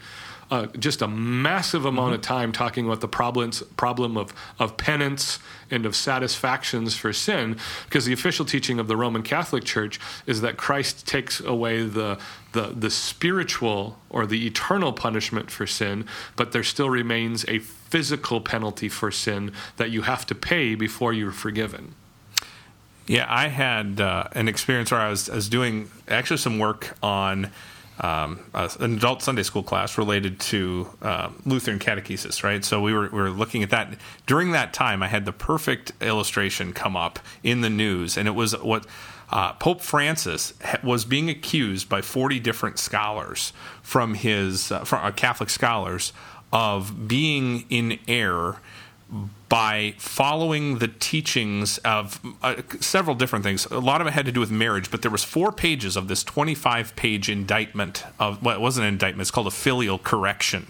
Uh, 0.52 0.66
just 0.80 1.04
a 1.04 1.08
massive 1.08 1.86
amount 1.86 2.16
of 2.16 2.22
time 2.22 2.52
talking 2.52 2.86
about 2.88 3.02
the 3.02 3.08
problems 3.08 3.62
problem 3.78 4.18
of 4.18 4.34
of 4.58 4.78
penance 4.78 5.38
and 5.70 5.86
of 5.86 5.96
satisfactions 5.96 6.96
for 6.96 7.14
sin, 7.14 7.56
because 7.86 8.06
the 8.06 8.14
official 8.14 8.46
teaching 8.46 8.80
of 8.80 8.88
the 8.88 8.98
Roman 8.98 9.22
Catholic 9.22 9.64
Church 9.64 10.00
is 10.26 10.42
that 10.42 10.58
Christ 10.58 11.06
takes 11.06 11.40
away 11.40 11.84
the 11.84 12.18
the 12.54 12.74
the 12.76 12.90
spiritual 12.90 14.00
or 14.10 14.26
the 14.26 14.48
eternal 14.48 14.92
punishment 14.92 15.52
for 15.52 15.68
sin, 15.68 16.06
but 16.36 16.52
there 16.52 16.64
still 16.64 16.90
remains 16.90 17.46
a 17.48 17.60
physical 17.60 18.42
penalty 18.42 18.90
for 18.90 19.12
sin 19.12 19.52
that 19.78 19.92
you 19.92 20.02
have 20.02 20.26
to 20.26 20.34
pay 20.34 20.74
before 20.76 21.14
you're 21.14 21.32
forgiven. 21.32 21.94
Yeah, 23.06 23.26
I 23.28 23.48
had 23.48 24.02
uh, 24.02 24.30
an 24.34 24.48
experience 24.48 24.92
where 24.92 25.02
I 25.02 25.10
was, 25.10 25.30
I 25.30 25.36
was 25.36 25.50
doing 25.50 25.90
actually 26.08 26.38
some 26.38 26.60
work 26.60 26.96
on 27.02 27.52
um, 28.00 28.40
an 28.54 28.96
adult 28.96 29.22
Sunday 29.22 29.44
school 29.44 29.64
class 29.64 29.98
related 29.98 30.40
to 30.40 30.90
uh, 31.02 31.30
Lutheran 31.46 31.80
catechesis, 31.80 32.44
right? 32.44 32.64
So 32.64 32.82
we 32.82 32.94
were, 32.94 33.10
we 33.10 33.20
were 33.20 33.30
looking 33.30 33.62
at 33.62 33.70
that. 33.72 33.96
During 34.26 34.52
that 34.52 34.74
time, 34.74 35.04
I 35.04 35.08
had 35.08 35.26
the 35.26 35.34
perfect 35.34 35.92
illustration 36.02 36.72
come 36.72 36.96
up 36.96 37.20
in 37.44 37.62
the 37.62 37.70
news, 37.70 38.18
and 38.18 38.28
it 38.28 38.32
was 38.32 38.54
what 38.58 38.86
uh, 39.32 39.54
Pope 39.54 39.82
Francis 39.82 40.54
was 40.82 41.06
being 41.06 41.30
accused 41.30 41.90
by 41.90 42.02
40 42.02 42.40
different 42.40 42.80
scholars 42.80 43.54
from 43.82 44.14
his 44.14 44.72
uh, 44.72 44.84
from, 44.86 45.06
uh, 45.06 45.12
Catholic 45.12 45.50
scholars 45.50 46.14
of 46.52 47.08
being 47.08 47.66
in 47.70 48.00
error 48.08 48.60
by 49.48 49.96
following 49.98 50.78
the 50.78 50.88
teachings 50.88 51.80
of 51.80 52.20
uh, 52.44 52.62
several 52.80 53.16
different 53.16 53.44
things. 53.44 53.66
A 53.66 53.80
lot 53.80 54.02
of 54.02 54.08
it 54.08 54.12
had 54.12 54.26
to 54.28 54.32
do 54.32 54.40
with 54.40 54.52
marriage, 54.52 54.92
but 54.92 55.02
there 55.02 55.10
was 55.10 55.24
four 55.24 55.52
pages 55.52 55.98
of 55.98 56.08
this 56.08 56.24
25-page 56.24 57.30
indictment 57.30 58.04
of 58.20 58.44
well, 58.44 58.56
it 58.56 58.62
wasn't 58.62 58.86
an 58.86 58.94
indictment; 58.94 59.22
it's 59.22 59.32
called 59.32 59.48
a 59.48 59.52
filial 59.52 59.98
correction, 59.98 60.68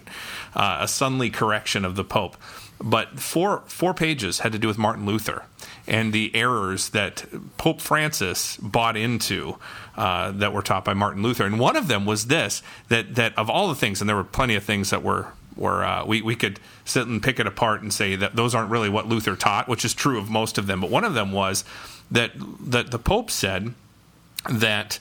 uh, 0.54 0.78
a 0.80 0.86
sonly 0.86 1.30
correction 1.30 1.84
of 1.84 1.96
the 1.96 2.04
Pope. 2.04 2.36
But 2.82 3.20
four 3.20 3.62
four 3.66 3.92
pages 3.92 4.38
had 4.38 4.52
to 4.52 4.58
do 4.58 4.66
with 4.66 4.78
Martin 4.78 5.04
Luther 5.04 5.44
and 5.90 6.12
the 6.12 6.34
errors 6.34 6.90
that 6.90 7.24
Pope 7.58 7.80
Francis 7.80 8.56
bought 8.58 8.96
into 8.96 9.56
uh, 9.96 10.30
that 10.30 10.52
were 10.52 10.62
taught 10.62 10.84
by 10.84 10.94
Martin 10.94 11.22
Luther. 11.22 11.44
And 11.44 11.58
one 11.58 11.76
of 11.76 11.88
them 11.88 12.06
was 12.06 12.28
this: 12.28 12.62
that 12.88 13.16
that 13.16 13.36
of 13.36 13.50
all 13.50 13.68
the 13.68 13.74
things, 13.74 14.00
and 14.00 14.08
there 14.08 14.16
were 14.16 14.24
plenty 14.24 14.54
of 14.54 14.64
things 14.64 14.90
that 14.90 15.02
were 15.02 15.26
where 15.56 15.84
uh, 15.84 16.04
we, 16.06 16.22
we 16.22 16.36
could 16.36 16.58
sit 16.84 17.06
and 17.06 17.22
pick 17.22 17.38
it 17.38 17.46
apart 17.46 17.82
and 17.82 17.92
say 17.92 18.16
that 18.16 18.34
those 18.36 18.54
aren't 18.54 18.70
really 18.70 18.88
what 18.88 19.06
Luther 19.06 19.36
taught, 19.36 19.68
which 19.68 19.84
is 19.84 19.92
true 19.92 20.16
of 20.16 20.30
most 20.30 20.56
of 20.56 20.66
them. 20.66 20.80
But 20.80 20.90
one 20.90 21.04
of 21.04 21.14
them 21.14 21.32
was 21.32 21.64
that 22.10 22.30
that 22.60 22.90
the 22.92 22.98
Pope 22.98 23.30
said 23.30 23.74
that 24.48 24.98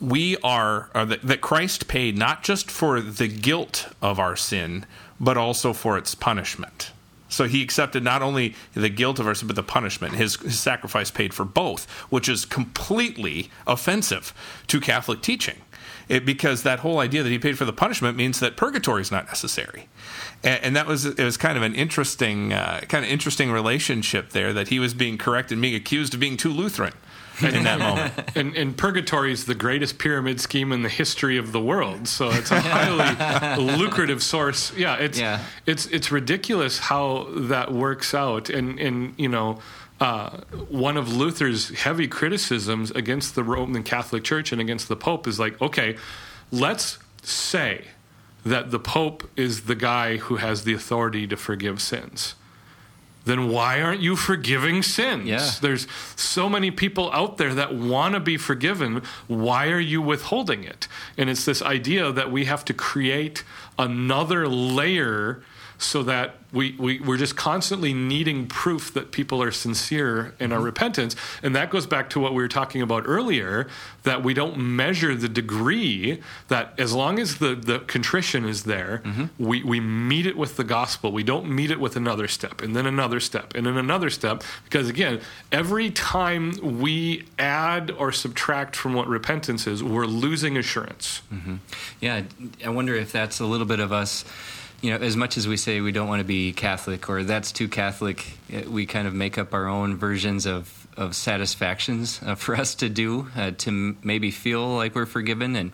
we 0.00 0.36
are 0.38 0.88
that, 0.94 1.22
that 1.22 1.40
Christ 1.42 1.86
paid 1.86 2.16
not 2.16 2.42
just 2.42 2.70
for 2.70 3.00
the 3.00 3.28
guilt 3.28 3.88
of 4.00 4.18
our 4.18 4.36
sin, 4.36 4.86
but 5.20 5.36
also 5.36 5.72
for 5.72 5.98
its 5.98 6.14
punishment. 6.14 6.92
So 7.28 7.44
he 7.44 7.62
accepted 7.62 8.02
not 8.02 8.22
only 8.22 8.54
the 8.74 8.88
guilt 8.88 9.18
of 9.18 9.26
our 9.26 9.34
sin, 9.34 9.48
but 9.48 9.56
the 9.56 9.62
punishment. 9.62 10.14
His, 10.14 10.36
his 10.36 10.58
sacrifice 10.58 11.10
paid 11.10 11.34
for 11.34 11.44
both, 11.44 11.88
which 12.10 12.28
is 12.28 12.44
completely 12.44 13.50
offensive 13.66 14.32
to 14.68 14.80
Catholic 14.80 15.20
teaching 15.22 15.56
it, 16.08 16.24
because 16.24 16.62
that 16.62 16.80
whole 16.80 17.00
idea 17.00 17.22
that 17.22 17.30
he 17.30 17.38
paid 17.38 17.58
for 17.58 17.64
the 17.64 17.72
punishment 17.72 18.16
means 18.16 18.40
that 18.40 18.56
purgatory 18.56 19.02
is 19.02 19.10
not 19.10 19.26
necessary. 19.26 19.88
And, 20.42 20.64
and 20.64 20.76
that 20.76 20.86
was 20.86 21.04
it 21.04 21.18
was 21.18 21.36
kind 21.36 21.56
of 21.56 21.62
an 21.62 21.74
interesting 21.74 22.52
uh, 22.52 22.80
kind 22.88 23.04
of 23.04 23.10
interesting 23.10 23.52
relationship 23.52 24.30
there 24.30 24.52
that 24.52 24.68
he 24.68 24.78
was 24.78 24.94
being 24.94 25.18
corrected 25.18 25.60
being 25.60 25.74
accused 25.74 26.14
of 26.14 26.20
being 26.20 26.36
too 26.36 26.52
Lutheran 26.52 26.94
in 27.42 27.64
that 27.64 27.78
moment. 27.78 28.12
And, 28.36 28.56
and, 28.56 28.76
purgatory 28.76 29.32
is 29.32 29.46
the 29.46 29.54
greatest 29.54 29.98
pyramid 29.98 30.40
scheme 30.40 30.70
in 30.70 30.82
the 30.82 30.88
history 30.88 31.38
of 31.38 31.50
the 31.52 31.60
world. 31.60 32.06
So 32.06 32.30
it's 32.30 32.50
a 32.50 32.60
highly 32.60 33.62
lucrative 33.76 34.22
source. 34.22 34.72
Yeah, 34.76 34.96
it's 34.96 35.18
yeah. 35.18 35.42
it's 35.66 35.86
it's 35.86 36.12
ridiculous 36.12 36.78
how 36.78 37.26
that 37.30 37.72
works 37.72 38.14
out. 38.14 38.48
And 38.50 38.78
and 38.78 39.14
you 39.16 39.28
know, 39.28 39.60
uh, 40.00 40.38
one 40.68 40.96
of 40.96 41.12
Luther's 41.12 41.70
heavy 41.70 42.06
criticisms 42.06 42.90
against 42.92 43.34
the 43.34 43.42
Roman 43.42 43.82
Catholic 43.82 44.24
Church 44.24 44.52
and 44.52 44.60
against 44.60 44.88
the 44.88 44.96
Pope 44.96 45.26
is 45.26 45.40
like, 45.40 45.60
okay, 45.60 45.96
let's 46.52 46.98
say 47.22 47.84
that 48.44 48.70
the 48.70 48.78
Pope 48.78 49.28
is 49.36 49.62
the 49.62 49.74
guy 49.74 50.18
who 50.18 50.36
has 50.36 50.64
the 50.64 50.74
authority 50.74 51.26
to 51.26 51.36
forgive 51.36 51.80
sins. 51.80 52.34
Then 53.28 53.50
why 53.50 53.82
aren't 53.82 54.00
you 54.00 54.16
forgiving 54.16 54.82
sins? 54.82 55.26
Yeah. 55.26 55.50
There's 55.60 55.86
so 56.16 56.48
many 56.48 56.70
people 56.70 57.12
out 57.12 57.36
there 57.36 57.54
that 57.54 57.74
want 57.74 58.14
to 58.14 58.20
be 58.20 58.38
forgiven. 58.38 59.02
Why 59.26 59.68
are 59.68 59.78
you 59.78 60.00
withholding 60.00 60.64
it? 60.64 60.88
And 61.18 61.28
it's 61.28 61.44
this 61.44 61.60
idea 61.60 62.10
that 62.10 62.32
we 62.32 62.46
have 62.46 62.64
to 62.64 62.72
create 62.72 63.44
another 63.78 64.48
layer 64.48 65.42
so 65.76 66.02
that 66.04 66.37
we, 66.52 66.74
we, 66.78 67.00
we're 67.00 67.18
just 67.18 67.36
constantly 67.36 67.92
needing 67.92 68.46
proof 68.46 68.92
that 68.94 69.12
people 69.12 69.42
are 69.42 69.50
sincere 69.50 70.34
in 70.40 70.50
our 70.52 70.58
mm-hmm. 70.58 70.66
repentance. 70.66 71.14
And 71.42 71.54
that 71.54 71.70
goes 71.70 71.86
back 71.86 72.08
to 72.10 72.20
what 72.20 72.32
we 72.32 72.42
were 72.42 72.48
talking 72.48 72.80
about 72.80 73.04
earlier 73.06 73.68
that 74.04 74.22
we 74.22 74.32
don't 74.32 74.56
measure 74.56 75.14
the 75.14 75.28
degree 75.28 76.22
that 76.48 76.72
as 76.78 76.94
long 76.94 77.18
as 77.18 77.38
the, 77.38 77.54
the 77.54 77.80
contrition 77.80 78.46
is 78.46 78.64
there, 78.64 79.02
mm-hmm. 79.04 79.26
we, 79.38 79.62
we 79.62 79.80
meet 79.80 80.24
it 80.24 80.36
with 80.36 80.56
the 80.56 80.64
gospel. 80.64 81.12
We 81.12 81.22
don't 81.22 81.50
meet 81.50 81.70
it 81.70 81.78
with 81.78 81.96
another 81.96 82.28
step 82.28 82.62
and 82.62 82.74
then 82.74 82.86
another 82.86 83.20
step 83.20 83.54
and 83.54 83.66
then 83.66 83.76
another 83.76 84.08
step. 84.08 84.42
Because 84.64 84.88
again, 84.88 85.20
every 85.52 85.90
time 85.90 86.80
we 86.80 87.26
add 87.38 87.90
or 87.90 88.10
subtract 88.10 88.74
from 88.74 88.94
what 88.94 89.06
repentance 89.06 89.66
is, 89.66 89.84
we're 89.84 90.06
losing 90.06 90.56
assurance. 90.56 91.20
Mm-hmm. 91.32 91.56
Yeah, 92.00 92.22
I 92.64 92.70
wonder 92.70 92.94
if 92.94 93.12
that's 93.12 93.40
a 93.40 93.46
little 93.46 93.66
bit 93.66 93.80
of 93.80 93.92
us 93.92 94.24
you 94.80 94.90
know, 94.90 95.04
as 95.04 95.16
much 95.16 95.36
as 95.36 95.48
we 95.48 95.56
say 95.56 95.80
we 95.80 95.92
don't 95.92 96.08
want 96.08 96.20
to 96.20 96.24
be 96.24 96.52
Catholic 96.52 97.08
or 97.08 97.24
that's 97.24 97.52
too 97.52 97.68
Catholic, 97.68 98.24
eh, 98.52 98.62
we 98.66 98.86
kind 98.86 99.08
of 99.08 99.14
make 99.14 99.36
up 99.38 99.52
our 99.54 99.66
own 99.66 99.96
versions 99.96 100.46
of, 100.46 100.86
of 100.96 101.16
satisfactions 101.16 102.20
uh, 102.24 102.34
for 102.34 102.54
us 102.54 102.76
to 102.76 102.88
do 102.88 103.28
uh, 103.36 103.50
to 103.52 103.70
m- 103.70 103.98
maybe 104.02 104.30
feel 104.30 104.76
like 104.76 104.94
we're 104.94 105.06
forgiven 105.06 105.56
and 105.56 105.72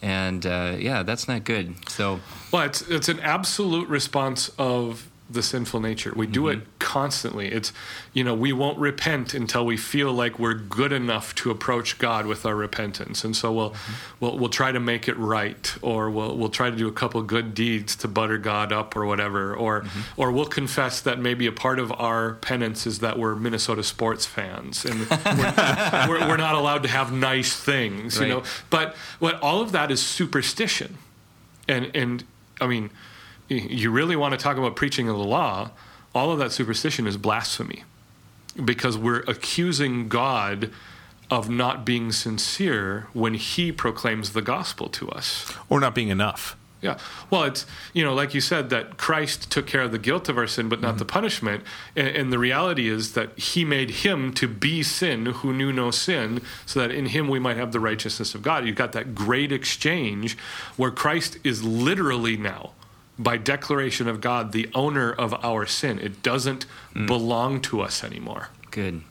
and 0.00 0.46
uh, 0.46 0.76
yeah, 0.78 1.02
that's 1.02 1.26
not 1.26 1.42
good. 1.44 1.74
So, 1.90 2.20
well, 2.52 2.62
it's 2.62 2.82
it's 2.82 3.08
an 3.08 3.20
absolute 3.20 3.88
response 3.88 4.48
of 4.58 5.08
the 5.30 5.42
sinful 5.42 5.80
nature. 5.80 6.12
We 6.16 6.26
do 6.26 6.44
mm-hmm. 6.44 6.60
it 6.60 6.66
constantly. 6.78 7.48
It's, 7.48 7.72
you 8.14 8.24
know, 8.24 8.34
we 8.34 8.52
won't 8.52 8.78
repent 8.78 9.34
until 9.34 9.66
we 9.66 9.76
feel 9.76 10.12
like 10.12 10.38
we're 10.38 10.54
good 10.54 10.90
enough 10.90 11.34
to 11.36 11.50
approach 11.50 11.98
God 11.98 12.24
with 12.24 12.46
our 12.46 12.54
repentance. 12.54 13.24
And 13.24 13.36
so 13.36 13.52
we'll 13.52 13.70
mm-hmm. 13.70 13.92
we'll, 14.20 14.38
we'll 14.38 14.48
try 14.48 14.72
to 14.72 14.80
make 14.80 15.06
it 15.06 15.16
right, 15.18 15.74
or 15.82 16.10
we'll 16.10 16.36
we'll 16.36 16.48
try 16.48 16.70
to 16.70 16.76
do 16.76 16.88
a 16.88 16.92
couple 16.92 17.20
good 17.22 17.54
deeds 17.54 17.94
to 17.96 18.08
butter 18.08 18.38
God 18.38 18.72
up, 18.72 18.96
or 18.96 19.04
whatever, 19.04 19.54
or 19.54 19.82
mm-hmm. 19.82 20.20
or 20.20 20.32
we'll 20.32 20.46
confess 20.46 21.00
that 21.02 21.18
maybe 21.18 21.46
a 21.46 21.52
part 21.52 21.78
of 21.78 21.92
our 21.92 22.34
penance 22.34 22.86
is 22.86 23.00
that 23.00 23.18
we're 23.18 23.34
Minnesota 23.34 23.82
sports 23.82 24.24
fans 24.24 24.84
and 24.84 25.00
we're, 25.10 26.06
we're, 26.08 26.28
we're, 26.28 26.36
not 26.38 26.54
allowed 26.54 26.82
to 26.84 26.88
have 26.88 27.12
nice 27.12 27.54
things, 27.54 28.18
right. 28.18 28.28
you 28.28 28.34
know. 28.34 28.42
But 28.70 28.94
what 29.18 29.40
all 29.42 29.60
of 29.60 29.72
that 29.72 29.90
is 29.90 30.00
superstition, 30.04 30.96
and 31.68 31.90
and 31.94 32.24
I 32.60 32.66
mean 32.66 32.90
you 33.48 33.90
really 33.90 34.16
want 34.16 34.32
to 34.32 34.38
talk 34.38 34.56
about 34.56 34.76
preaching 34.76 35.08
of 35.08 35.16
the 35.16 35.24
law, 35.24 35.70
all 36.14 36.32
of 36.32 36.38
that 36.38 36.52
superstition 36.52 37.06
is 37.06 37.16
blasphemy 37.16 37.84
because 38.62 38.98
we're 38.98 39.20
accusing 39.20 40.08
God 40.08 40.70
of 41.30 41.50
not 41.50 41.84
being 41.84 42.10
sincere 42.10 43.06
when 43.12 43.34
he 43.34 43.70
proclaims 43.70 44.32
the 44.32 44.42
gospel 44.42 44.88
to 44.88 45.08
us 45.10 45.52
or 45.68 45.80
not 45.80 45.94
being 45.94 46.08
enough. 46.08 46.56
Yeah. 46.80 46.96
Well, 47.28 47.42
it's, 47.42 47.66
you 47.92 48.04
know, 48.04 48.14
like 48.14 48.34
you 48.34 48.40
said, 48.40 48.70
that 48.70 48.98
Christ 48.98 49.50
took 49.50 49.66
care 49.66 49.82
of 49.82 49.90
the 49.90 49.98
guilt 49.98 50.28
of 50.28 50.38
our 50.38 50.46
sin, 50.46 50.68
but 50.68 50.80
not 50.80 50.90
mm-hmm. 50.90 50.98
the 50.98 51.04
punishment. 51.06 51.64
And, 51.96 52.08
and, 52.08 52.32
the 52.32 52.38
reality 52.38 52.88
is 52.88 53.14
that 53.14 53.36
he 53.36 53.64
made 53.64 53.90
him 53.90 54.32
to 54.34 54.46
be 54.46 54.84
sin 54.84 55.26
who 55.26 55.52
knew 55.52 55.72
no 55.72 55.90
sin, 55.90 56.40
so 56.66 56.78
that 56.78 56.92
in 56.92 57.06
him 57.06 57.28
we 57.28 57.40
might 57.40 57.56
have 57.56 57.72
the 57.72 57.80
righteousness 57.80 58.32
of 58.32 58.42
God. 58.42 58.64
You've 58.64 58.76
got 58.76 58.92
that 58.92 59.12
great 59.12 59.50
exchange 59.50 60.38
where 60.76 60.92
Christ 60.92 61.38
is 61.42 61.64
literally 61.64 62.36
now 62.36 62.74
by 63.18 63.36
declaration 63.36 64.08
of 64.08 64.20
God, 64.20 64.52
the 64.52 64.68
owner 64.74 65.12
of 65.12 65.34
our 65.44 65.66
sin. 65.66 65.98
It 65.98 66.22
doesn't 66.22 66.66
mm. 66.94 67.06
belong 67.06 67.60
to 67.62 67.80
us 67.80 68.04
anymore. 68.04 68.50
Good. 68.70 69.02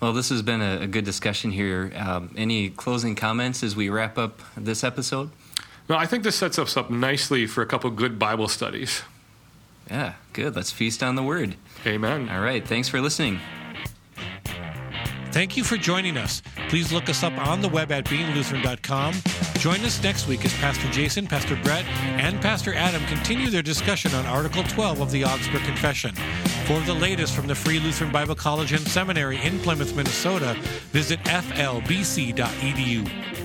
Well, 0.00 0.12
this 0.12 0.28
has 0.28 0.42
been 0.42 0.60
a, 0.60 0.82
a 0.82 0.86
good 0.86 1.04
discussion 1.04 1.50
here. 1.52 1.92
Um, 1.96 2.30
any 2.36 2.70
closing 2.70 3.14
comments 3.14 3.62
as 3.62 3.74
we 3.74 3.88
wrap 3.88 4.18
up 4.18 4.40
this 4.56 4.84
episode? 4.84 5.30
No, 5.88 5.96
I 5.96 6.06
think 6.06 6.24
this 6.24 6.36
sets 6.36 6.58
us 6.58 6.76
up 6.76 6.90
nicely 6.90 7.46
for 7.46 7.62
a 7.62 7.66
couple 7.66 7.90
good 7.90 8.18
Bible 8.18 8.48
studies. 8.48 9.02
Yeah, 9.88 10.14
good. 10.32 10.56
Let's 10.56 10.70
feast 10.70 11.02
on 11.02 11.14
the 11.14 11.22
word. 11.22 11.56
Amen. 11.86 12.28
All 12.28 12.40
right. 12.40 12.66
Thanks 12.66 12.88
for 12.88 13.00
listening. 13.00 13.40
Thank 15.34 15.56
you 15.56 15.64
for 15.64 15.76
joining 15.76 16.16
us. 16.16 16.42
Please 16.68 16.92
look 16.92 17.08
us 17.08 17.24
up 17.24 17.36
on 17.44 17.60
the 17.60 17.68
web 17.68 17.90
at 17.90 18.04
beinglutheran.com. 18.04 19.14
Join 19.58 19.84
us 19.84 20.00
next 20.00 20.28
week 20.28 20.44
as 20.44 20.54
Pastor 20.58 20.88
Jason, 20.92 21.26
Pastor 21.26 21.56
Brett, 21.56 21.84
and 22.20 22.40
Pastor 22.40 22.72
Adam 22.72 23.04
continue 23.06 23.50
their 23.50 23.60
discussion 23.60 24.14
on 24.14 24.26
Article 24.26 24.62
12 24.62 25.00
of 25.00 25.10
the 25.10 25.24
Augsburg 25.24 25.62
Confession. 25.62 26.14
For 26.66 26.78
the 26.82 26.94
latest 26.94 27.34
from 27.34 27.48
the 27.48 27.54
Free 27.56 27.80
Lutheran 27.80 28.12
Bible 28.12 28.36
College 28.36 28.70
and 28.70 28.86
Seminary 28.86 29.42
in 29.42 29.58
Plymouth, 29.58 29.96
Minnesota, 29.96 30.54
visit 30.92 31.18
flbc.edu. 31.24 33.43